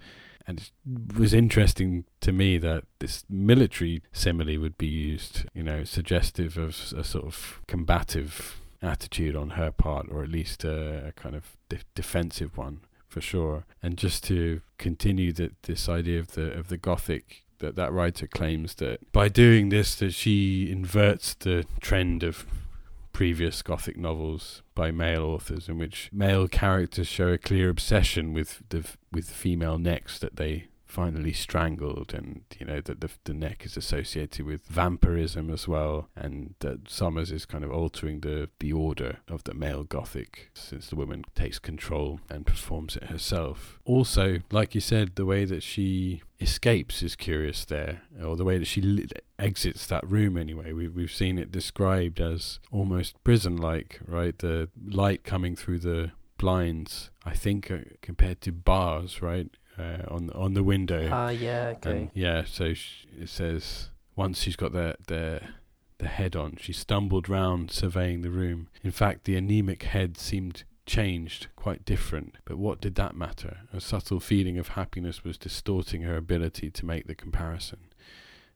[0.48, 0.72] And
[1.10, 6.58] it was interesting to me that this military simile would be used, you know, suggestive
[6.58, 11.58] of a sort of combative attitude on her part, or at least a, kind of
[11.68, 13.66] de- defensive one for sure.
[13.84, 18.28] And just to continue that this idea of the of the Gothic that that writer
[18.28, 22.46] claims that by doing this that she inverts the trend of
[23.18, 28.62] previous Gothic novels by male authors, in which male characters show a clear obsession with
[28.70, 33.66] the with female necks that they finally strangled, and you know that the the neck
[33.66, 38.74] is associated with vampirism as well, and that Somers is kind of altering the the
[38.74, 43.80] order of the male Gothic since the woman takes control and performs it herself.
[43.86, 48.58] Also, like you said, the way that she escapes is curious there, or the way
[48.58, 49.08] that she li-
[49.40, 50.72] exits that room anyway.
[50.72, 54.38] We, we've seen it described as almost prison like, right?
[54.38, 59.50] The light coming through the blinds, I think, uh, compared to bars, right?
[59.78, 61.08] Uh, on on the window.
[61.12, 61.92] Ah, yeah, okay.
[61.92, 65.42] And yeah, so sh- it says once she's got the the
[66.00, 68.70] the head on, she stumbled round surveying the room.
[68.84, 72.38] In fact, the anemic head seemed changed, quite different.
[72.46, 73.58] But what did that matter?
[73.72, 77.80] A subtle feeling of happiness was distorting her ability to make the comparison.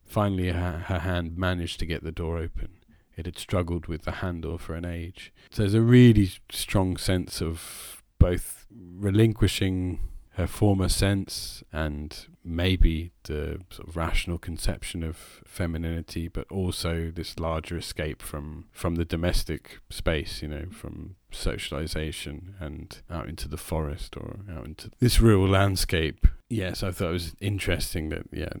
[0.04, 2.70] Finally, her, her hand managed to get the door open.
[3.16, 5.32] It had struggled with the handle for an age.
[5.50, 10.00] So there's a really strong sense of both relinquishing
[10.34, 17.38] her former sense and maybe the sort of rational conception of femininity, but also this
[17.38, 23.56] larger escape from from the domestic space, you know, from socialization and out into the
[23.56, 26.26] forest or out into this rural landscape.
[26.48, 28.52] Yes, I thought it was interesting that yeah,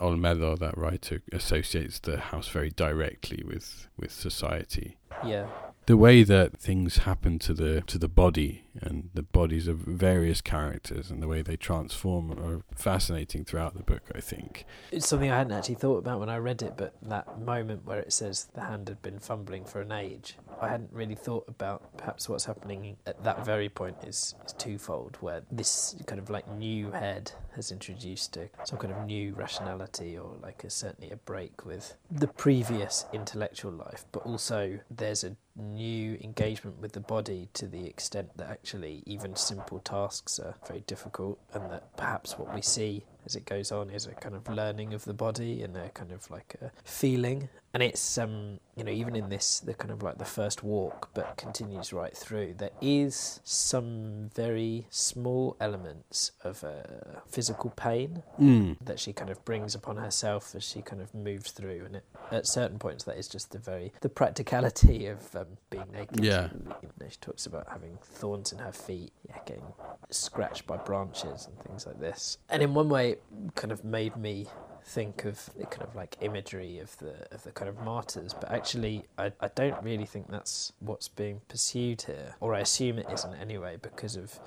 [0.00, 4.96] Olmedo, that writer, associates the house very directly with with society.
[5.24, 5.46] Yeah.
[5.86, 10.40] The way that things happen to the to the body and the bodies of various
[10.40, 14.02] characters and the way they transform are fascinating throughout the book.
[14.14, 17.40] I think it's something I hadn't actually thought about when I read it, but that
[17.40, 21.14] moment where it says the hand had been fumbling for an age, I hadn't really
[21.14, 21.96] thought about.
[21.96, 26.48] Perhaps what's happening at that very point is, is twofold, where this kind of like
[26.52, 31.16] new head has introduced a, some kind of new rationality or like a, certainly a
[31.16, 37.48] break with the previous intellectual life, but also there's a new engagement with the body
[37.54, 42.54] to the extent that actually even simple tasks are very difficult, and that perhaps what
[42.54, 45.76] we see as it goes on is a kind of learning of the body and
[45.76, 47.48] a kind of like a feeling.
[47.72, 51.10] And it's um you know even in this the kind of like the first walk,
[51.14, 52.54] but continues right through.
[52.58, 58.76] There is some very small elements of uh, physical pain mm.
[58.84, 62.04] that she kind of brings upon herself as she kind of moves through, and it,
[62.32, 66.24] at certain points that is just the very the practicality of um, being naked.
[66.24, 66.48] Yeah,
[66.82, 69.72] you know, she talks about having thorns in her feet, yeah, getting
[70.10, 72.38] scratched by branches and things like this.
[72.48, 74.46] And in one way, it kind of made me
[74.82, 78.50] think of the kind of like imagery of the of the kind of martyrs, but
[78.50, 83.06] actually I, I don't really think that's what's being pursued here, or I assume it
[83.12, 84.38] isn't anyway, because of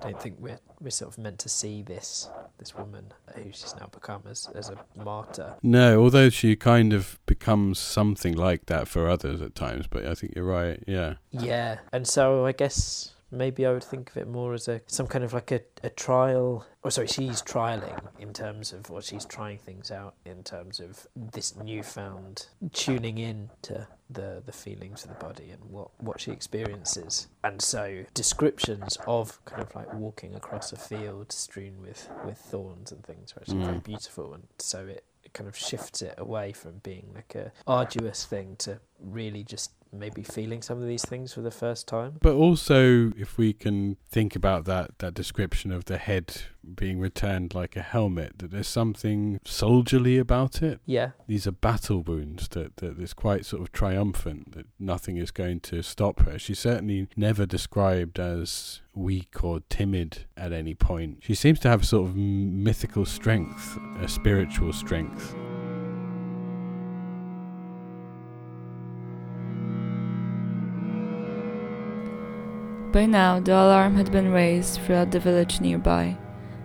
[0.00, 3.74] I don't think we're we're sort of meant to see this this woman who she's
[3.78, 5.54] now become as as a martyr.
[5.62, 10.14] No, although she kind of becomes something like that for others at times, but I
[10.14, 10.82] think you're right.
[10.86, 11.14] Yeah.
[11.30, 15.06] Yeah, and so I guess maybe I would think of it more as a some
[15.06, 19.24] kind of like a, a trial or sorry, she's trialing in terms of or she's
[19.24, 25.10] trying things out in terms of this newfound tuning in to the the feelings of
[25.10, 27.28] the body and what, what she experiences.
[27.42, 32.92] And so descriptions of kind of like walking across a field strewn with, with thorns
[32.92, 33.66] and things are actually mm.
[33.66, 37.50] very beautiful and so it, it kind of shifts it away from being like a
[37.66, 42.18] arduous thing to really just maybe feeling some of these things for the first time.
[42.20, 46.42] But also, if we can think about that, that description of the head
[46.74, 50.80] being returned like a helmet, that there's something soldierly about it.
[50.84, 51.10] Yeah.
[51.26, 55.60] These are battle wounds that, that is quite sort of triumphant, that nothing is going
[55.60, 56.38] to stop her.
[56.38, 61.18] She's certainly never described as weak or timid at any point.
[61.20, 65.34] She seems to have sort of mythical strength, a spiritual strength.
[72.92, 76.16] By now, the alarm had been raised throughout the village nearby.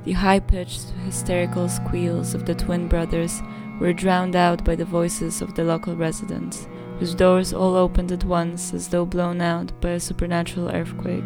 [0.03, 3.41] The high pitched, hysterical squeals of the twin brothers
[3.79, 6.67] were drowned out by the voices of the local residents,
[6.99, 11.25] whose doors all opened at once as though blown out by a supernatural earthquake.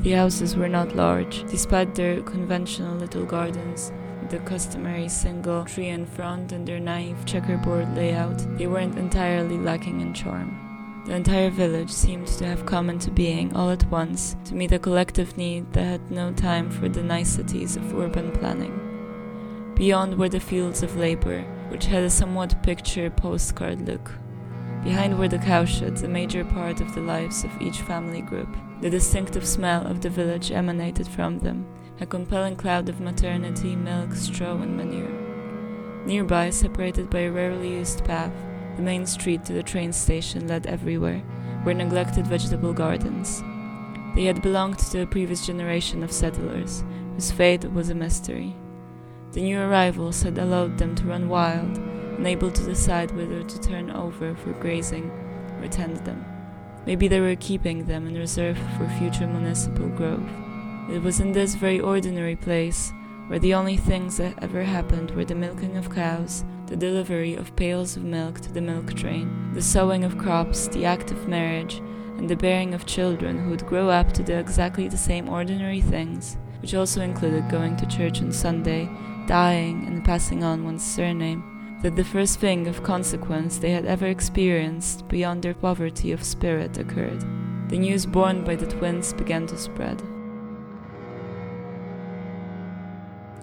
[0.00, 3.92] The houses were not large, despite their conventional little gardens,
[4.28, 10.00] the customary single tree in front, and their naive checkerboard layout, they weren't entirely lacking
[10.00, 10.61] in charm.
[11.04, 14.78] The entire village seemed to have come into being all at once to meet a
[14.78, 19.72] collective need that had no time for the niceties of urban planning.
[19.74, 24.12] Beyond were the fields of labor, which had a somewhat picture postcard look.
[24.84, 28.48] Behind were the cowsheds, a major part of the lives of each family group.
[28.80, 31.66] The distinctive smell of the village emanated from them,
[32.00, 36.06] a compelling cloud of maternity, milk, straw, and manure.
[36.06, 38.32] Nearby, separated by a rarely used path,
[38.76, 41.22] the main street to the train station led everywhere,
[41.64, 43.42] were neglected vegetable gardens.
[44.14, 48.54] They had belonged to a previous generation of settlers, whose fate was a mystery.
[49.32, 51.78] The new arrivals had allowed them to run wild,
[52.18, 55.10] unable to decide whether to turn over for grazing
[55.60, 56.24] or tend them.
[56.86, 60.28] Maybe they were keeping them in reserve for future municipal growth.
[60.90, 62.92] It was in this very ordinary place
[63.28, 67.54] where the only things that ever happened were the milking of cows the delivery of
[67.54, 71.82] pails of milk to the milk train, the sowing of crops, the act of marriage,
[72.16, 75.82] and the bearing of children who would grow up to do exactly the same ordinary
[75.82, 78.88] things, which also included going to church on Sunday,
[79.26, 84.06] dying, and passing on one's surname, that the first thing of consequence they had ever
[84.06, 87.20] experienced beyond their poverty of spirit occurred.
[87.68, 90.00] The news borne by the twins began to spread.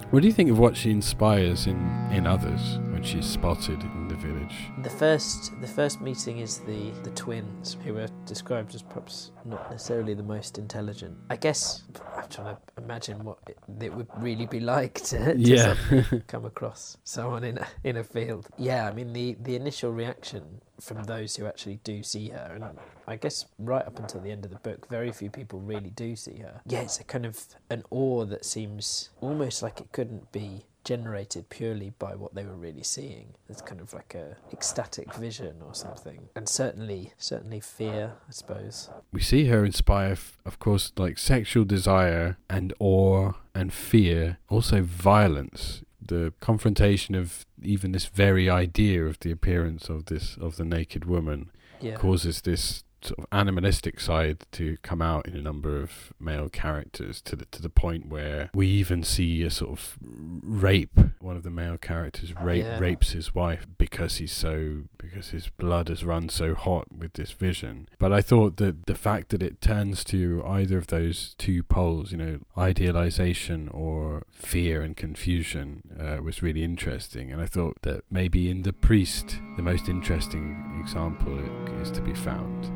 [0.09, 1.77] What do you think of what she inspires in,
[2.11, 4.55] in others when she's spotted in the village?
[4.83, 9.71] The first the first meeting is the, the twins, who are described as perhaps not
[9.71, 11.15] necessarily the most intelligent.
[11.29, 11.83] I guess
[12.17, 15.75] I'm trying to imagine what it, it would really be like to, to Yeah.
[16.27, 18.49] come across someone in a, in a field.
[18.57, 22.65] Yeah, I mean the, the initial reaction from those who actually do see her, and
[23.07, 26.17] I guess right up until the end of the book, very few people really do
[26.17, 26.59] see her.
[26.65, 27.39] Yeah, it's a kind of
[27.69, 32.55] an awe that seems almost like it couldn't be generated purely by what they were
[32.55, 33.33] really seeing.
[33.49, 38.89] It's kind of like a ecstatic vision or something, and certainly certainly fear, I suppose.
[39.11, 45.83] We see her inspire, of course, like sexual desire and awe and fear, also violence.
[46.01, 51.05] The confrontation of even this very idea of the appearance of this of the naked
[51.05, 51.51] woman
[51.81, 51.95] Yeah.
[51.95, 57.21] causes this sort of animalistic side to come out in a number of male characters
[57.21, 60.99] to the to the point where we even see a sort of rape.
[61.21, 62.79] One of the male characters rape Yeah.
[62.79, 67.31] rapes his wife because he's so because his blood has run so hot with this
[67.31, 67.87] vision.
[67.99, 72.11] But i thought that the fact that it turns to either of those two poles
[72.11, 77.31] you know idealization or fear and confusion uh, was really interesting.
[77.31, 81.37] And i thought that maybe in the priest the most interesting example
[81.81, 82.69] is to be found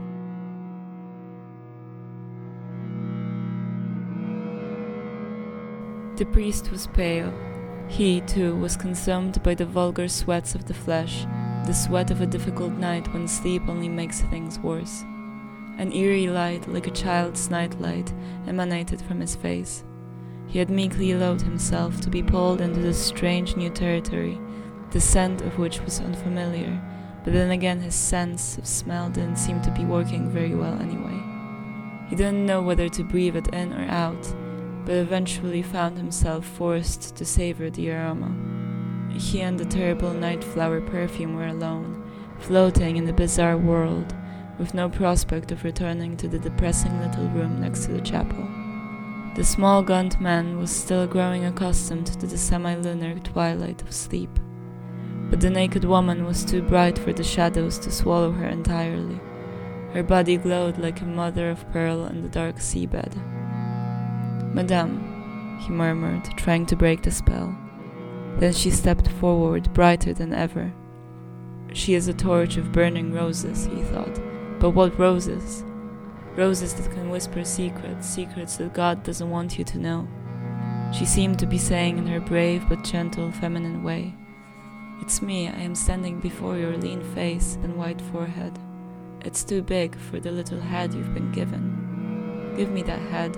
[6.16, 7.34] The priest was pale.
[7.88, 11.26] He, too, was consumed by the vulgar sweats of the flesh,
[11.66, 15.02] the sweat of a difficult night when sleep only makes things worse.
[15.80, 18.14] An eerie light, like a child's nightlight,
[18.46, 19.84] emanated from his face.
[20.46, 24.40] He had meekly allowed himself to be pulled into this strange new territory,
[24.92, 26.80] the scent of which was unfamiliar,
[27.24, 31.20] but then again his sense of smell didn't seem to be working very well anyway.
[32.08, 34.24] He didn't know whether to breathe it in or out,
[34.86, 38.34] but eventually found himself forced to savor the aroma.
[39.18, 42.10] He and the terrible night flower perfume were alone,
[42.40, 44.14] floating in the bizarre world,
[44.58, 48.48] with no prospect of returning to the depressing little room next to the chapel.
[49.36, 54.30] The small gaunt man was still growing accustomed to the semi lunar twilight of sleep,
[55.30, 59.20] but the naked woman was too bright for the shadows to swallow her entirely.
[59.94, 63.14] Her body glowed like a mother of pearl in the dark seabed.
[64.54, 67.58] Madame, he murmured, trying to break the spell.
[68.38, 70.74] Then she stepped forward, brighter than ever.
[71.74, 74.20] She is a torch of burning roses, he thought,
[74.60, 75.64] But what roses?
[76.36, 80.08] Roses that can whisper secrets, secrets that God doesn't want you to know.
[80.94, 84.14] She seemed to be saying in her brave but gentle feminine way,
[85.02, 88.58] It's me, I am standing before your lean face and white forehead.
[89.22, 92.54] It's too big for the little head you've been given.
[92.56, 93.36] Give me that head,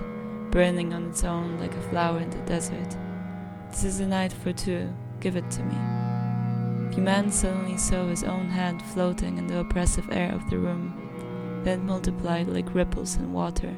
[0.50, 2.96] burning on its own like a flower in the desert.
[3.70, 5.76] This is a night for two, give it to me.
[6.94, 11.06] The man suddenly saw his own hand floating in the oppressive air of the room
[11.66, 13.76] then multiplied like ripples in water.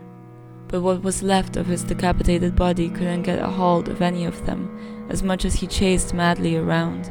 [0.69, 4.45] But what was left of his decapitated body couldn't get a hold of any of
[4.45, 7.11] them, as much as he chased madly around.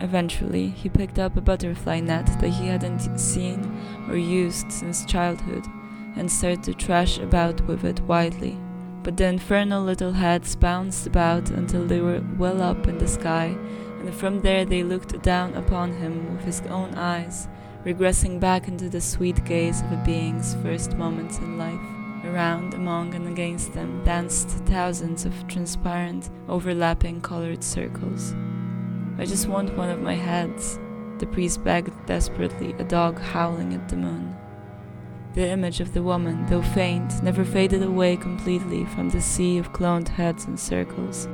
[0.00, 5.64] Eventually, he picked up a butterfly net that he hadn't seen or used since childhood
[6.16, 8.58] and started to thrash about with it widely.
[9.02, 13.56] But the infernal little heads bounced about until they were well up in the sky,
[13.98, 17.48] and from there they looked down upon him with his own eyes,
[17.84, 21.80] regressing back into the sweet gaze of a being's first moments in life.
[22.24, 28.32] Around, among, and against them danced thousands of transparent, overlapping colored circles.
[29.18, 30.78] I just want one of my heads,
[31.18, 34.36] the priest begged desperately, a dog howling at the moon.
[35.34, 39.72] The image of the woman, though faint, never faded away completely from the sea of
[39.72, 41.26] cloned heads and circles.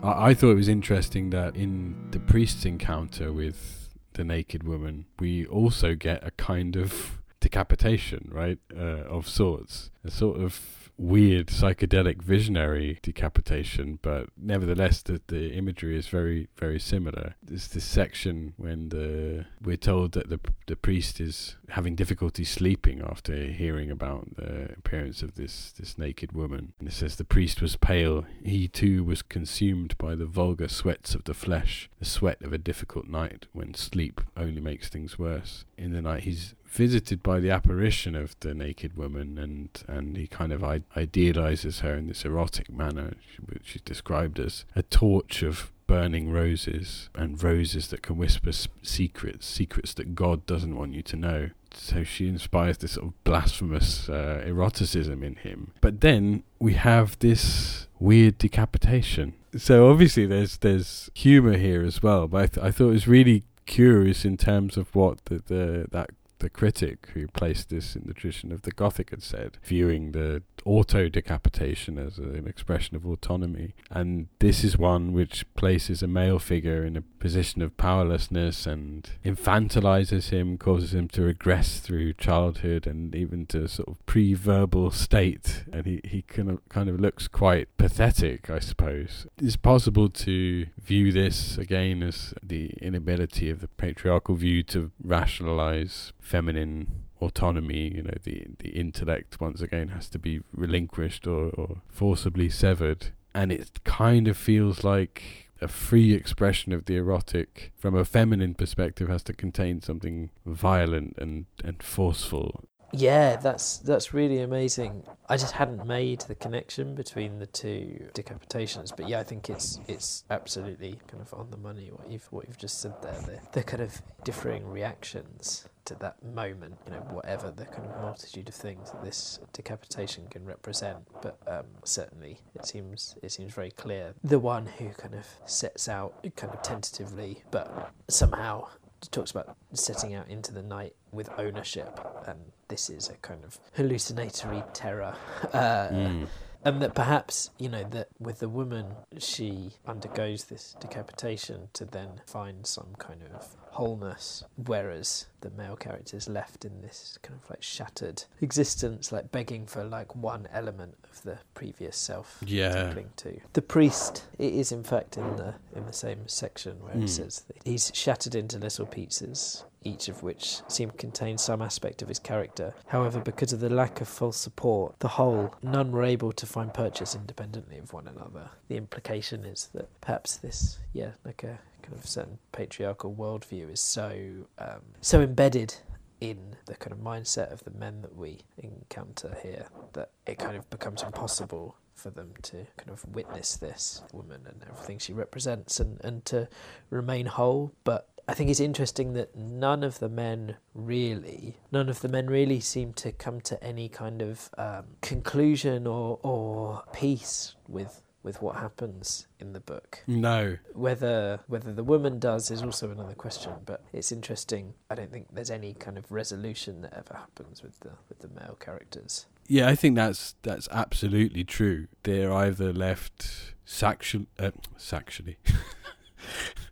[0.00, 5.06] I, I thought it was interesting that in the priest's encounter with the naked woman,
[5.18, 11.48] we also get a kind of decapitation, right, uh, of sorts, a sort of weird
[11.48, 17.34] psychedelic visionary decapitation, but nevertheless the, the imagery is very very similar.
[17.42, 23.02] There's this section when the we're told that the the priest is having difficulty sleeping
[23.02, 26.72] after hearing about the appearance of this this naked woman.
[26.78, 31.14] And it says the priest was pale, he too was consumed by the vulgar sweats
[31.14, 35.64] of the flesh, the sweat of a difficult night when sleep only makes things worse.
[35.76, 40.26] In the night he's visited by the apparition of the naked woman, and, and he
[40.26, 40.64] kind of
[40.96, 43.14] idealizes her in this erotic manner,
[43.46, 48.50] which is described as a torch of burning roses and roses that can whisper
[48.82, 51.50] secrets, secrets that God doesn't want you to know.
[51.72, 55.72] So she inspires this sort of blasphemous uh, eroticism in him.
[55.80, 59.34] But then we have this weird decapitation.
[59.56, 62.28] So obviously there's there's humor here as well.
[62.28, 65.86] But I, th- I thought it was really curious in terms of what the, the
[65.90, 66.10] that
[66.44, 70.42] the critic who placed this in the tradition of the Gothic had said, viewing the
[70.66, 73.74] auto decapitation as an expression of autonomy.
[73.90, 79.08] And this is one which places a male figure in a position of powerlessness and
[79.24, 84.90] infantilizes him, causes him to regress through childhood and even to sort of pre verbal
[84.90, 85.64] state.
[85.72, 89.26] And he, he kind of, kind of looks quite pathetic, I suppose.
[89.38, 96.12] It's possible to view this again as the inability of the patriarchal view to rationalize
[96.20, 101.80] feminine autonomy, you know, the the intellect once again has to be relinquished or, or
[101.88, 103.12] forcibly severed.
[103.34, 108.54] And it kind of feels like a free expression of the erotic from a feminine
[108.54, 115.04] perspective has to contain something violent and, and forceful yeah, that's that's really amazing.
[115.28, 119.80] I just hadn't made the connection between the two decapitations, but yeah, I think it's
[119.88, 123.20] it's absolutely kind of on the money what you've what you've just said there.
[123.20, 128.00] The, the kind of differing reactions to that moment, you know, whatever the kind of
[128.00, 130.98] multitude of things that this decapitation can represent.
[131.20, 135.88] But um, certainly, it seems it seems very clear the one who kind of sets
[135.88, 138.68] out kind of tentatively, but somehow
[139.10, 142.38] talks about setting out into the night with ownership, and
[142.68, 145.14] this is a kind of hallucinatory terror.
[145.52, 146.26] Uh, mm
[146.64, 148.86] and that perhaps you know that with the woman
[149.18, 156.16] she undergoes this decapitation to then find some kind of wholeness whereas the male character
[156.16, 160.94] is left in this kind of like shattered existence like begging for like one element
[161.10, 162.84] of the previous self yeah.
[162.84, 166.80] to cling to the priest it is in fact in the in the same section
[166.80, 166.98] where mm.
[166.98, 167.06] it hmm.
[167.06, 172.02] says that he's shattered into little pieces each of which seemed to contain some aspect
[172.02, 172.74] of his character.
[172.86, 176.72] However, because of the lack of full support, the whole, none were able to find
[176.72, 178.50] purchase independently of one another.
[178.68, 183.80] The implication is that perhaps this, yeah, like a kind of certain patriarchal worldview is
[183.80, 184.10] so
[184.58, 185.74] um, so embedded
[186.20, 190.56] in the kind of mindset of the men that we encounter here that it kind
[190.56, 195.80] of becomes impossible for them to kind of witness this woman and everything she represents
[195.80, 196.48] and, and to
[196.90, 197.72] remain whole.
[197.84, 202.26] But I think it's interesting that none of the men really, none of the men
[202.26, 208.40] really seem to come to any kind of um, conclusion or, or peace with with
[208.40, 210.02] what happens in the book.
[210.06, 210.56] No.
[210.72, 214.74] Whether whether the woman does is also another question, but it's interesting.
[214.90, 218.28] I don't think there's any kind of resolution that ever happens with the with the
[218.28, 219.26] male characters.
[219.46, 221.86] Yeah, I think that's that's absolutely true.
[222.02, 225.36] They're either left sexual, uh, sexually,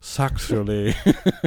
[0.00, 0.94] sexually.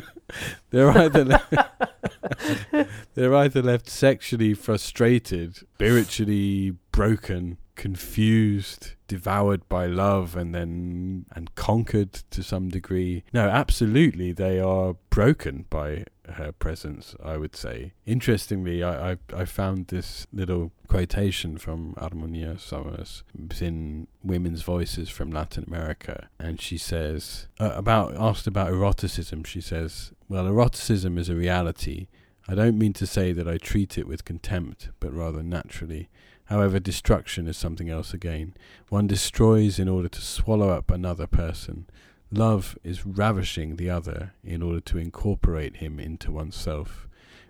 [0.70, 10.54] they're either le- they're either left sexually frustrated, spiritually broken, confused, devoured by love, and
[10.54, 13.24] then and conquered to some degree.
[13.34, 17.15] No, absolutely, they are broken by her presence.
[17.23, 17.93] I would say.
[18.05, 23.23] Interestingly, I I, I found this little quotation from Armonia Somers
[23.59, 29.43] in Women's Voices from Latin America, and she says uh, about asked about eroticism.
[29.43, 32.07] She says, "Well, eroticism is a reality."
[32.47, 36.09] I don't mean to say that I treat it with contempt, but rather naturally.
[36.45, 38.55] However, destruction is something else again.
[38.89, 41.88] One destroys in order to swallow up another person.
[42.32, 47.07] Love is ravishing the other in order to incorporate him into oneself.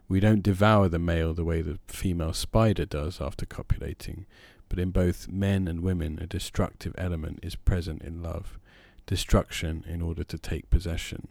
[0.08, 4.26] We don't devour the male the way the female spider does after copulating,
[4.70, 8.58] but in both men and women a destructive element is present in love.
[9.06, 11.28] Destruction in order to take possession.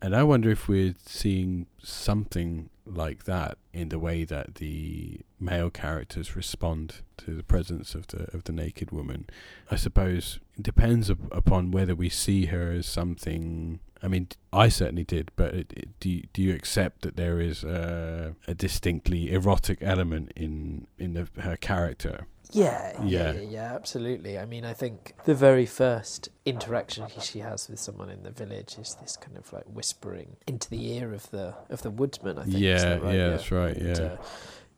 [0.00, 5.70] And I wonder if we're seeing something like that in the way that the male
[5.70, 9.26] characters respond to the presence of the of the naked woman.
[9.70, 13.80] I suppose depends up, upon whether we see her as something.
[14.02, 17.40] I mean, I certainly did, but it, it, do you, do you accept that there
[17.40, 22.26] is a, a distinctly erotic element in in the, her character?
[22.52, 23.32] Yeah, Yeah.
[23.32, 24.38] yeah, yeah, absolutely.
[24.38, 28.76] I mean, I think the very first interaction she has with someone in the village
[28.78, 32.38] is this kind of like whispering into the ear of the of the woodsman.
[32.38, 32.58] I think.
[32.58, 33.14] Yeah, that right?
[33.16, 34.04] yeah, that's right, And, yeah.
[34.04, 34.16] uh,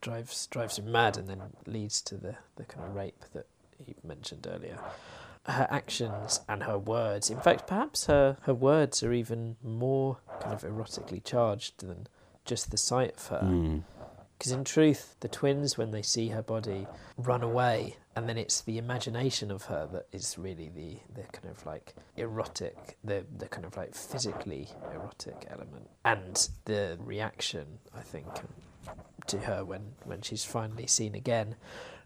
[0.00, 3.46] drives drives him mad, and then leads to the the kind of rape that
[3.84, 4.78] he mentioned earlier.
[5.46, 10.52] Her actions and her words, in fact, perhaps her her words are even more kind
[10.54, 12.08] of erotically charged than
[12.44, 13.42] just the sight of her.
[13.44, 13.82] Mm.
[14.38, 16.86] Because in truth, the twins, when they see her body,
[17.16, 21.48] run away, and then it's the imagination of her that is really the, the kind
[21.50, 25.88] of like erotic, the, the kind of like physically erotic element.
[26.04, 28.26] And the reaction, I think,
[29.26, 31.56] to her when, when she's finally seen again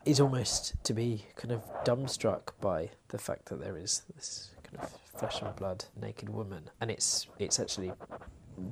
[0.05, 4.83] is almost to be kind of dumbstruck by the fact that there is this kind
[4.83, 6.71] of flesh and blood naked woman.
[6.81, 7.93] And it's, it's actually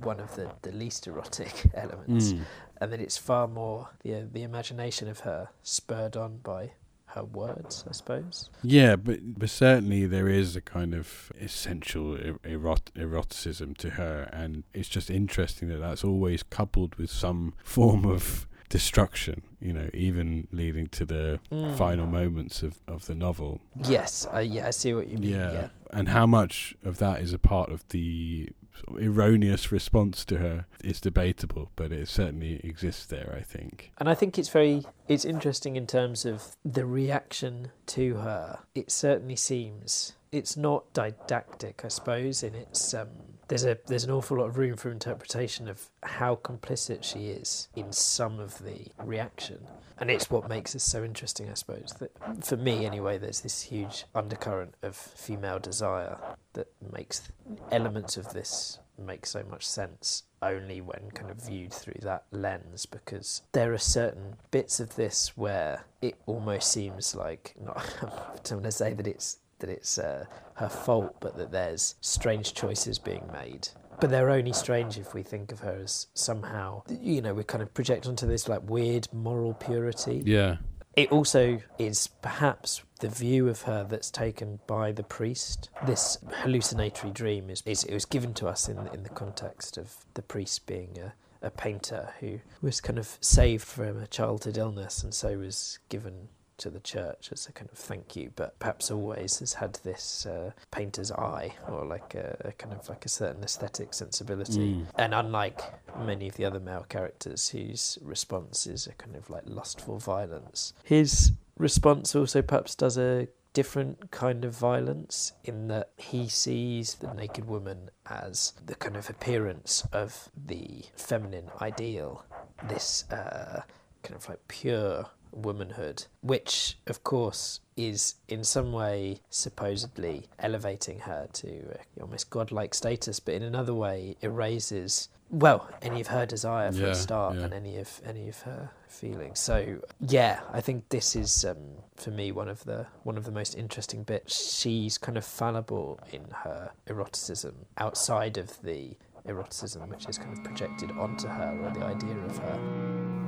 [0.03, 2.41] one of the, the least erotic elements Mm.
[2.81, 6.73] and that it's far more the the imagination of her spurred on by
[7.13, 8.51] her words, I suppose.
[8.63, 14.29] Yeah, but but certainly there is a kind of essential er- erot- eroticism to her,
[14.33, 19.43] and it's just interesting that that's always coupled with some form of destruction.
[19.61, 21.77] You know, even leading to the Mm.
[21.77, 23.61] final moments of, of the novel.
[23.85, 25.31] Yes, uh, yeah, I see what you mean.
[25.31, 25.53] Yeah.
[25.53, 28.51] Yeah, and how much of that is a part of the
[28.87, 33.35] sort of erroneous response to her is debatable, but it certainly exists there.
[33.37, 33.91] I think.
[33.99, 38.61] and I think it's very it's interesting in terms of the reaction to her.
[38.75, 42.43] It certainly seems it's not didactic, I suppose.
[42.45, 43.09] In its um,
[43.49, 47.69] there's a there's an awful lot of room for interpretation of how complicit she is
[47.75, 49.59] in some of the reaction.
[50.01, 51.93] And it's what makes this so interesting, I suppose.
[51.99, 52.13] That
[52.45, 56.17] for me, anyway, there's this huge undercurrent of female desire
[56.53, 57.33] that makes
[57.73, 62.87] elements of this make so much sense only when kind of viewed through that lens
[62.87, 68.59] because there are certain bits of this where it almost seems like not I don't
[68.59, 72.99] want to say that it's that it's uh, her fault but that there's strange choices
[72.99, 73.69] being made
[74.01, 77.63] but they're only strange if we think of her as somehow you know we kind
[77.63, 80.57] of project onto this like weird moral purity Yeah.
[80.97, 85.71] it also is perhaps the view of her that's taken by the priest.
[85.87, 89.95] This hallucinatory dream is, is it was given to us in in the context of
[90.15, 91.13] the priest being a,
[91.47, 96.29] a painter who was kind of saved from a childhood illness and so was given
[96.59, 100.27] to the church as a kind of thank you, but perhaps always has had this
[100.27, 104.75] uh, painter's eye or like a, a kind of like a certain aesthetic sensibility.
[104.75, 104.87] Mm.
[104.97, 105.61] And unlike
[105.99, 110.75] many of the other male characters whose response is a kind of like lustful violence,
[110.85, 117.13] his response also perhaps does a different kind of violence in that he sees the
[117.15, 122.25] naked woman as the kind of appearance of the feminine ideal,
[122.69, 123.63] this uh,
[124.03, 131.29] kind of like pure womanhood, which, of course, is in some way supposedly elevating her
[131.33, 136.73] to uh, almost godlike status, but in another way erases well any of her desire
[136.73, 137.43] for Yeah, a start yeah.
[137.43, 139.39] and any of any of her feelings.
[139.39, 141.59] So yeah, I think this is um,
[141.97, 144.55] for me one of the one of the most interesting bits.
[144.59, 150.43] She's kind of fallible in her eroticism outside of the eroticism which is kind of
[150.43, 153.28] projected onto her or the idea of her.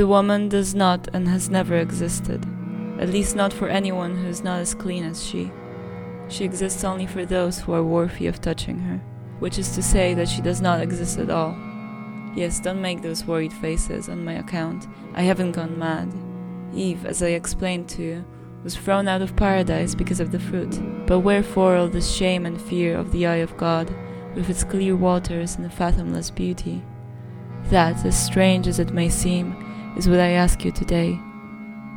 [0.00, 2.46] The woman does not and has never existed,
[2.98, 5.52] at least not for anyone who is not as clean as she.
[6.28, 9.02] She exists only for those who are worthy of touching her,
[9.40, 11.54] which is to say that she does not exist at all.
[12.34, 14.86] Yes, don't make those worried faces on my account.
[15.12, 16.10] I haven't gone mad.
[16.74, 18.24] Eve, as I explained to you,
[18.64, 20.80] was thrown out of paradise because of the fruit.
[21.06, 23.94] But wherefore all this shame and fear of the eye of God,
[24.34, 26.82] with its clear waters and fathomless beauty?
[27.64, 29.66] That, as strange as it may seem,
[29.96, 31.20] is what I ask you today.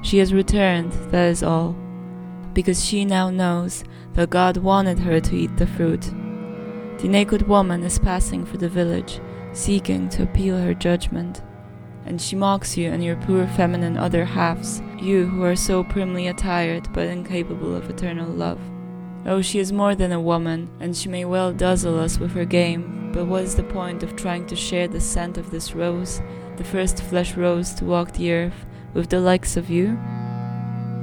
[0.01, 1.75] She has returned, that is all,
[2.53, 3.83] because she now knows
[4.13, 6.01] that God wanted her to eat the fruit.
[6.99, 9.19] The naked woman is passing through the village,
[9.53, 11.41] seeking to appeal her judgment,
[12.05, 16.27] and she mocks you and your poor feminine other halves, you who are so primly
[16.27, 18.59] attired but incapable of eternal love.
[19.25, 22.45] Oh, she is more than a woman, and she may well dazzle us with her
[22.45, 26.21] game, but what is the point of trying to share the scent of this rose,
[26.57, 29.97] the first flesh rose to walk the earth, with the likes of you?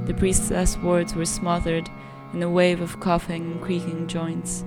[0.07, 1.89] The priest's words were smothered
[2.33, 4.65] in a wave of coughing and creaking joints,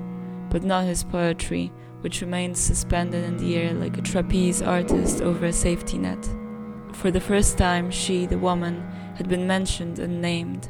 [0.49, 1.71] but not his poetry,
[2.01, 6.27] which remained suspended in the air like a trapeze artist over a safety net.
[6.91, 8.81] For the first time, she, the woman,
[9.15, 10.67] had been mentioned and named.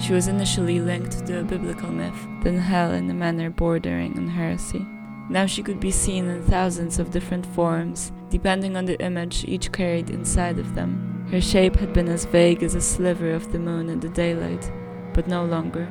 [0.00, 4.28] She was initially linked to a biblical myth, then hell in a manner bordering on
[4.28, 4.86] heresy.
[5.28, 9.72] Now she could be seen in thousands of different forms, depending on the image each
[9.72, 11.26] carried inside of them.
[11.30, 14.70] Her shape had been as vague as a sliver of the moon in the daylight,
[15.12, 15.88] but no longer.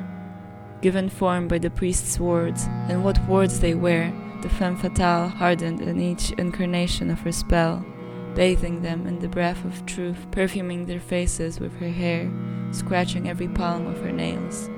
[0.82, 4.12] Given form by the priest's words, and what words they were,
[4.42, 7.84] the femme fatale hardened in each incarnation of her spell,
[8.34, 12.30] bathing them in the breath of truth, perfuming their faces with her hair,
[12.70, 14.68] scratching every palm of her nails.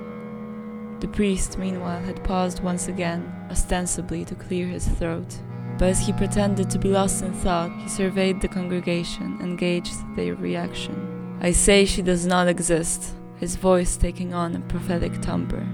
[1.01, 5.39] The priest, meanwhile, had paused once again, ostensibly to clear his throat.
[5.79, 9.95] But as he pretended to be lost in thought, he surveyed the congregation and gauged
[10.16, 11.39] their reaction.
[11.41, 15.64] I say she does not exist, his voice taking on a prophetic timbre.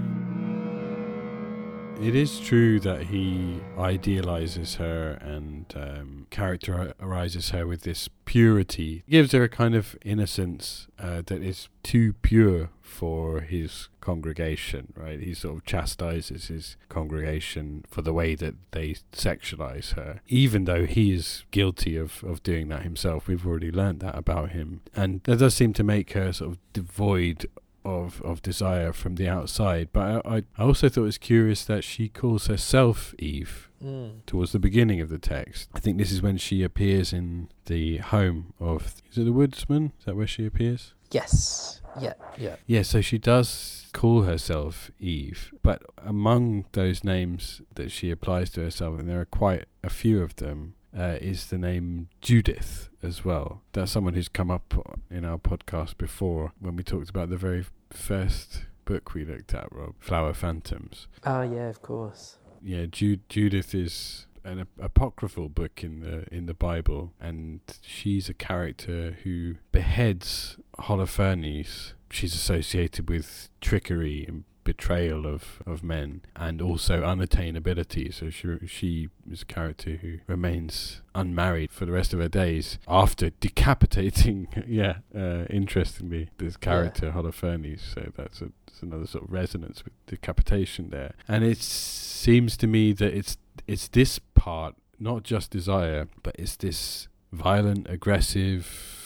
[1.99, 9.03] It is true that he idealizes her and um, characterizes her with this purity.
[9.09, 15.19] Gives her a kind of innocence uh, that is too pure for his congregation, right?
[15.19, 20.85] He sort of chastises his congregation for the way that they sexualize her, even though
[20.85, 23.27] he is guilty of, of doing that himself.
[23.27, 24.81] We've already learned that about him.
[24.95, 27.47] And that does seem to make her sort of devoid
[27.83, 29.89] of of desire from the outside.
[29.93, 34.25] But I, I also thought it was curious that she calls herself Eve Mm.
[34.25, 35.69] towards the beginning of the text.
[35.75, 39.91] I think this is when she appears in the home of is it the woodsman?
[39.99, 40.93] Is that where she appears?
[41.11, 41.81] Yes.
[42.01, 42.13] Yeah.
[42.37, 42.55] Yeah.
[42.65, 48.61] Yeah, so she does call herself Eve, but among those names that she applies to
[48.61, 53.23] herself, and there are quite a few of them, uh, is the name Judith as
[53.23, 53.61] well.
[53.71, 54.73] That's someone who's come up
[55.09, 59.71] in our podcast before when we talked about the very first book we looked at,
[59.71, 61.07] Rob, Flower Phantoms.
[61.23, 62.37] Ah, yeah, of course.
[62.61, 68.27] Yeah, Ju- Judith is an ap- apocryphal book in the in the Bible, and she's
[68.29, 71.93] a character who beheads Holofernes.
[72.15, 78.13] She's associated with trickery and betrayal of, of men, and also unattainability.
[78.13, 82.77] So she she is a character who remains unmarried for the rest of her days
[82.87, 84.47] after decapitating.
[84.67, 87.79] yeah, uh, interestingly, this character Holofernes.
[87.93, 92.67] So that's a that's another sort of resonance with decapitation there, and it seems to
[92.67, 93.37] me that it's
[93.67, 99.04] it's this part, not just desire, but it's this violent, aggressive,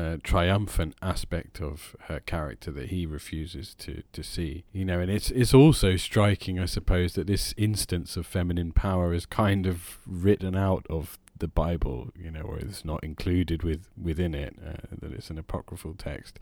[0.00, 4.64] uh, triumphant aspect of her character that he refuses to, to see.
[4.72, 9.12] You know, and it's it's also striking, I suppose, that this instance of feminine power
[9.12, 13.88] is kind of written out of the Bible, you know, or it's not included with
[14.00, 16.38] within it, uh, that it's an apocryphal text.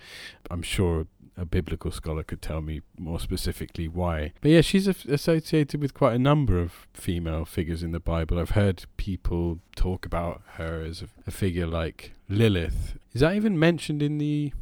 [0.50, 1.06] I'm sure
[1.36, 4.32] a biblical scholar could tell me more specifically why.
[4.40, 8.38] But yeah, she's associated with quite a number of female figures in the Bible.
[8.38, 12.98] I've heard people talk about her as a, a figure like Lilith.
[13.12, 14.52] Is that even mentioned in the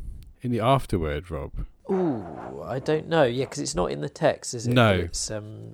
[0.43, 1.53] in the afterword, Rob?
[1.91, 3.25] Ooh, I don't know.
[3.25, 4.73] Yeah, because it's not in the text, is it?
[4.73, 4.93] No.
[4.93, 5.71] It's um,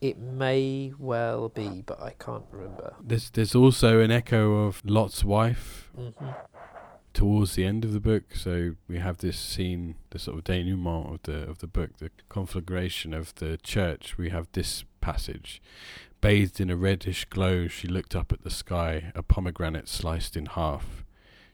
[0.00, 2.94] it may well be, but I can't remember.
[3.02, 6.30] There's there's also an echo of Lot's wife hmm
[7.12, 8.34] towards the end of the book.
[8.34, 12.10] So we have this scene, the sort of denouement of the of the book, the
[12.28, 14.16] conflagration of the church.
[14.16, 15.60] We have this passage.
[16.20, 20.46] Bathed in a reddish glow, she looked up at the sky, a pomegranate sliced in
[20.46, 21.04] half.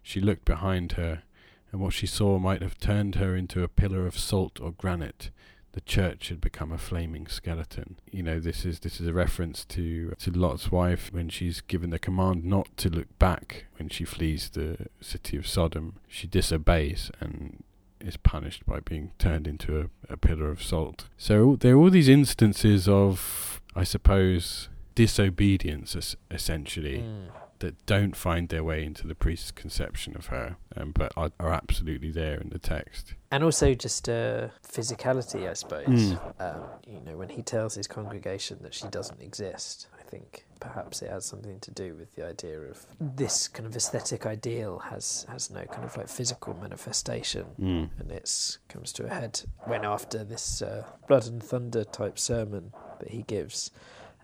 [0.06, 1.24] She looked behind her,
[1.72, 5.30] and what she saw might have turned her into a pillar of salt or granite.
[5.72, 7.98] The church had become a flaming skeleton.
[8.12, 11.90] You know, this is this is a reference to to Lot's wife when she's given
[11.90, 15.96] the command not to look back when she flees the city of Sodom.
[16.06, 17.64] She disobeys and
[18.00, 21.08] is punished by being turned into a, a pillar of salt.
[21.18, 27.30] So there are all these instances of, I suppose, disobedience, essentially, Mm.
[27.60, 31.52] That don't find their way into the priest's conception of her, um, but are, are
[31.52, 33.14] absolutely there in the text.
[33.30, 35.86] And also just uh, physicality, I suppose.
[35.86, 36.40] Mm.
[36.40, 41.02] Um, you know, when he tells his congregation that she doesn't exist, I think perhaps
[41.02, 45.26] it has something to do with the idea of this kind of aesthetic ideal has
[45.28, 47.46] has no kind of like physical manifestation.
[47.60, 47.90] Mm.
[47.98, 52.72] and it comes to a head when after this uh, blood and thunder type sermon
[53.00, 53.70] that he gives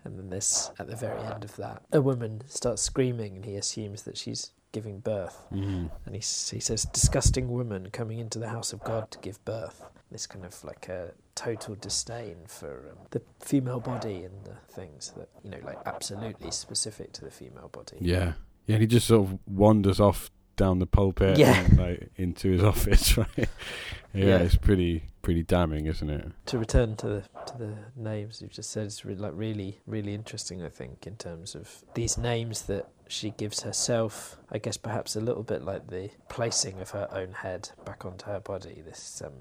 [0.03, 3.55] and then this at the very end of that a woman starts screaming and he
[3.55, 5.89] assumes that she's giving birth Mm.
[6.05, 9.83] and he, he says disgusting woman coming into the house of god to give birth
[10.11, 15.11] this kind of like a total disdain for um, the female body and the things
[15.17, 18.33] that you know like absolutely specific to the female body Yeah,
[18.67, 18.75] yeah.
[18.75, 21.59] And he just sort of wanders off down the pulpit Yeah.
[21.59, 23.27] and like into his office, right?
[23.37, 23.45] yeah,
[24.13, 24.37] Yeah.
[24.39, 26.31] it's pretty pretty damning, isn't it?
[26.47, 30.13] to return to the to the names you've just said, it's re- like really really
[30.13, 30.61] interesting.
[30.63, 34.37] I think in terms of these names that she gives herself.
[34.51, 38.25] I guess perhaps a little bit like the placing of her own head back onto
[38.25, 38.81] her body.
[38.85, 39.33] This um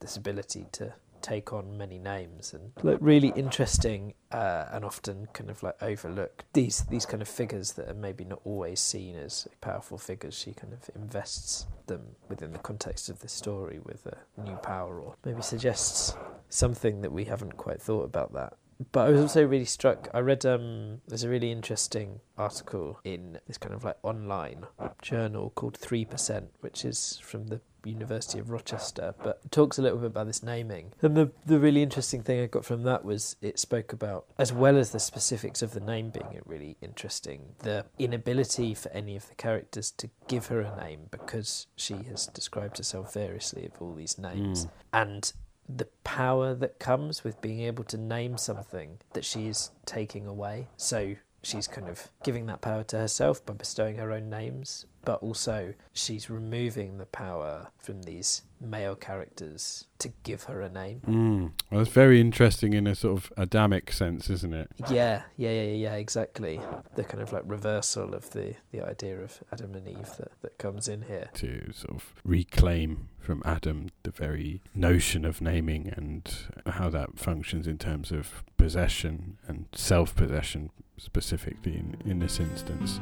[0.00, 5.50] this ability to take on many names and like really interesting uh, and often kind
[5.50, 6.44] of like overlooked.
[6.52, 10.52] These these kind of figures that are maybe not always seen as powerful figures she
[10.52, 15.14] kind of invests them within the context of the story with a new power or
[15.24, 16.14] maybe suggests
[16.48, 18.54] something that we haven't quite thought about that
[18.92, 20.08] but I was also really struck.
[20.14, 24.66] I read um, there's a really interesting article in this kind of like online
[25.02, 29.82] journal called Three Percent, which is from the University of Rochester, but it talks a
[29.82, 30.92] little bit about this naming.
[31.00, 34.52] And the the really interesting thing I got from that was it spoke about, as
[34.52, 39.28] well as the specifics of the name being really interesting, the inability for any of
[39.28, 43.94] the characters to give her a name because she has described herself variously of all
[43.94, 44.70] these names, Mm.
[44.92, 45.32] and
[45.68, 50.68] the power that comes with being able to name something that she is taking away.
[50.76, 55.22] So she's kind of giving that power to herself by bestowing her own names, but
[55.22, 61.00] also she's removing the power from these male characters to give her a name.
[61.06, 61.52] Mm.
[61.70, 64.70] Well, it's very interesting in a sort of Adamic sense, isn't it?
[64.90, 66.60] Yeah, yeah, yeah, yeah, exactly.
[66.94, 70.58] The kind of like reversal of the, the idea of Adam and Eve that, that
[70.58, 71.30] comes in here.
[71.34, 76.32] To sort of reclaim from Adam the very notion of naming and
[76.66, 83.00] how that functions in terms of possession and self possession, specifically in, in this instance.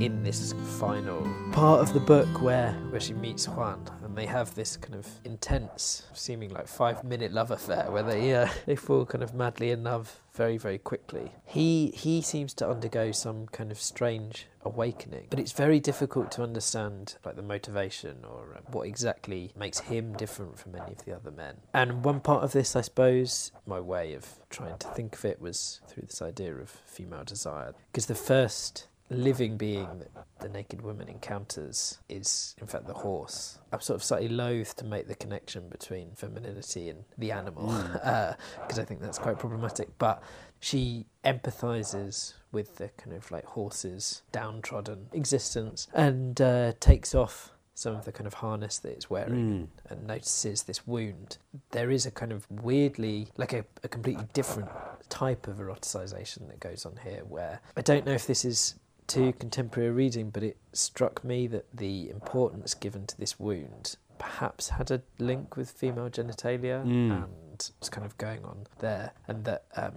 [0.00, 4.54] In this final part of the book where where she meets Juan and they have
[4.54, 9.04] this kind of intense seeming like 5 minute love affair where they uh, they fall
[9.04, 11.32] kind of madly in love very very quickly.
[11.44, 16.42] He he seems to undergo some kind of strange awakening but it's very difficult to
[16.42, 21.14] understand like the motivation or uh, what exactly makes him different from any of the
[21.14, 21.56] other men.
[21.74, 25.42] And one part of this i suppose my way of trying to think of it
[25.42, 30.80] was through this idea of female desire because the first living being that the naked
[30.82, 33.58] woman encounters is, in fact, the horse.
[33.72, 38.78] I'm sort of slightly loath to make the connection between femininity and the animal because
[38.78, 39.88] I think that's quite problematic.
[39.98, 40.22] But
[40.60, 47.94] she empathizes with the kind of like horse's downtrodden existence and uh, takes off some
[47.96, 49.90] of the kind of harness that it's wearing Mm.
[49.90, 51.38] and notices this wound.
[51.70, 54.68] There is a kind of weirdly, like a, a completely different
[55.08, 58.74] type of eroticization that goes on here where I don't know if this is
[59.10, 64.68] to contemporary reading, but it struck me that the importance given to this wound perhaps
[64.70, 67.24] had a link with female genitalia Mm.
[67.24, 69.92] and was kind of going on there, and that um,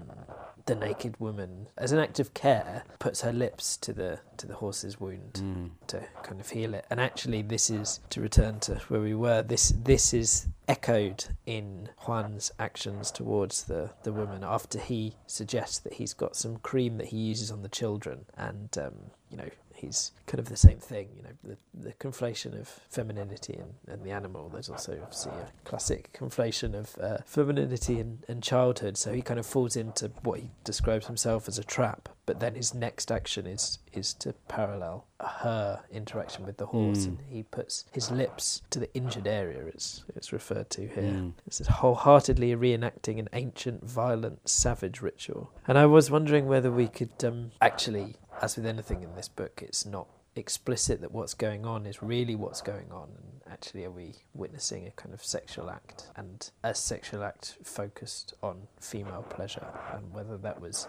[0.66, 4.55] the naked woman, as an act of care, puts her lips to the to the
[4.55, 5.72] horse's wound Mm.
[5.88, 6.86] to kind of heal it.
[6.89, 9.41] And actually, this is to return to where we were.
[9.43, 15.93] This this is echoed in Juan's actions towards the the woman after he suggests that
[15.93, 18.95] he's got some cream that he uses on the children, and um,
[19.30, 19.49] you know.
[19.84, 21.10] He's kind of the same thing.
[21.16, 24.50] You know, the, the conflation of femininity and, and the animal.
[24.50, 28.98] There's also obviously a classic conflation of uh, femininity and, and childhood.
[28.98, 32.10] So he kind of falls into what he describes himself as a trap.
[32.26, 37.08] But then his next action is is to parallel her interaction with the horse, Mm.
[37.08, 39.66] and he puts his lips to the injured area.
[39.66, 41.04] It's it's referred to here.
[41.04, 41.34] Mm.
[41.46, 45.52] This is wholeheartedly reenacting an ancient, violent, savage ritual.
[45.68, 49.62] And I was wondering whether we could um, actually, as with anything in this book,
[49.64, 53.92] it's not explicit that what's going on is really what's going on and actually are
[53.92, 59.68] we witnessing a kind of sexual act and a sexual act focused on female pleasure
[59.94, 60.88] and whether that was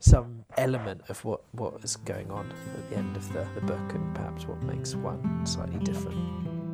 [0.00, 3.94] some element of what, what is going on at the end of the, the book
[3.94, 6.67] and perhaps what makes Juan slightly different.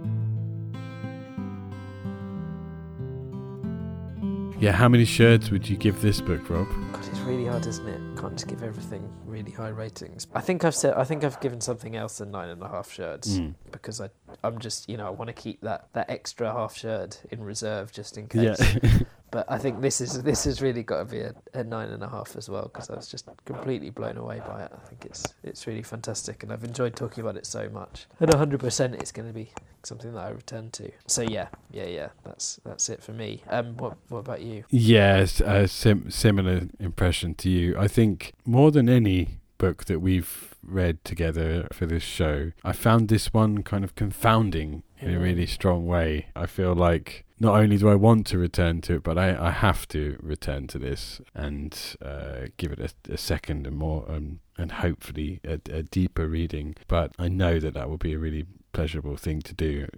[4.59, 6.69] Yeah, how many shirts would you give this book, Rob?
[6.93, 8.01] God, it's really hard, isn't it?
[8.19, 10.27] Can't just give everything really high ratings.
[10.35, 12.91] I think I've said I think I've given something else than nine and a half
[12.91, 13.55] shirts Mm.
[13.73, 14.09] because I
[14.43, 17.93] I'm just you know I want to keep that that extra half shirt in reserve
[17.93, 18.59] just in case.
[18.83, 18.91] Yeah.
[19.35, 22.05] But I think this is this has really got to be a, a nine and
[22.05, 24.73] a half as well because I was just completely blown away by it.
[24.73, 28.07] I think it's it's really fantastic and I've enjoyed talking about it so much.
[28.21, 29.51] And 100% it's going to be
[29.83, 30.89] something that I return to.
[31.09, 32.09] So yeah, yeah, yeah.
[32.23, 33.43] That's that's it for me.
[33.49, 34.63] Um, what what about you?
[34.71, 37.77] Yes, a sim- similar impression to you.
[37.77, 43.09] I think more than any book that we've read together for this show, I found
[43.09, 46.27] this one kind of confounding in a really strong way.
[46.35, 49.51] I feel like not only do I want to return to it, but I, I
[49.51, 54.41] have to return to this and uh, give it a, a second and more, um,
[54.57, 56.75] and hopefully a, a deeper reading.
[56.89, 59.89] But I know that that will be a really pleasurable thing to do.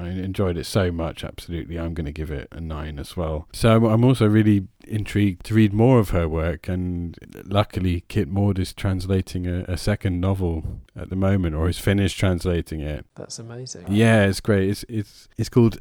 [0.00, 1.22] I enjoyed it so much.
[1.24, 3.48] Absolutely, I'm going to give it a nine as well.
[3.52, 8.58] So I'm- also really intrigued to read more of her work, and luckily, Kit Maude
[8.58, 13.04] is translating a, a second novel at the moment, or is finished translating it.
[13.14, 13.84] That's amazing.
[13.88, 14.68] Yeah, it's great.
[14.70, 15.78] It's it's it's called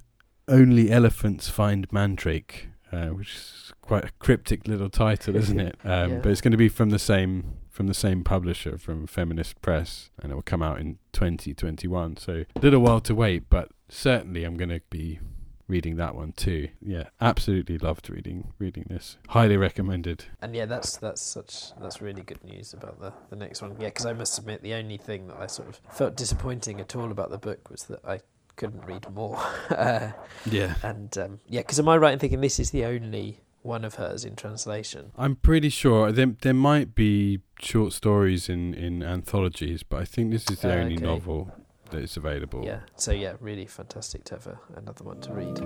[0.48, 5.76] Only Elephants Find Mandrake, uh, which is quite a cryptic little title, isn't it?
[5.86, 6.20] Um, Yeah.
[6.22, 10.10] But it's going to be from the same from the same publisher, from Feminist Press,
[10.22, 12.18] and it will come out in 2021.
[12.18, 15.22] So a little while to wait, but certainly I'm going to be
[15.66, 16.68] reading that one too.
[16.82, 19.16] Yeah, absolutely loved reading reading this.
[19.30, 20.26] Highly recommended.
[20.42, 23.78] And yeah, that's that's such that's really good news about the the next one.
[23.80, 26.98] Yeah, because I must admit the only thing that I sort of felt disappointing at
[26.98, 28.20] all about the book was that I
[28.58, 29.38] couldn't read more.
[29.70, 30.12] uh,
[30.46, 30.76] Yeah.
[30.84, 33.40] and um, yeah, because am I right in thinking this is the only
[33.70, 35.12] one of hers in translation?
[35.18, 40.32] I'm pretty sure there there might be short stories in, in anthologies, but I think
[40.32, 41.06] this is the Ah, only okay.
[41.06, 41.52] novel
[41.92, 42.64] that is available.
[42.66, 42.82] Yeah.
[42.96, 45.58] So yeah, really fantastic to have a, another one to read.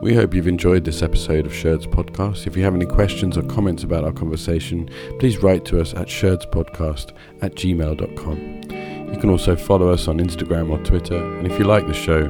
[0.00, 2.46] We hope you've enjoyed this episode of Sherds Podcast.
[2.46, 4.88] If you have any questions or comments about our conversation,
[5.18, 8.87] please write to us at sherdspodcast at gmail.com.
[9.12, 12.28] You can also follow us on Instagram or Twitter, and if you like the show,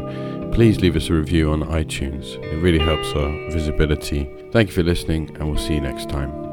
[0.53, 2.43] please leave us a review on iTunes.
[2.45, 4.31] It really helps our visibility.
[4.53, 6.48] Thank you for listening, and we'll see you next time.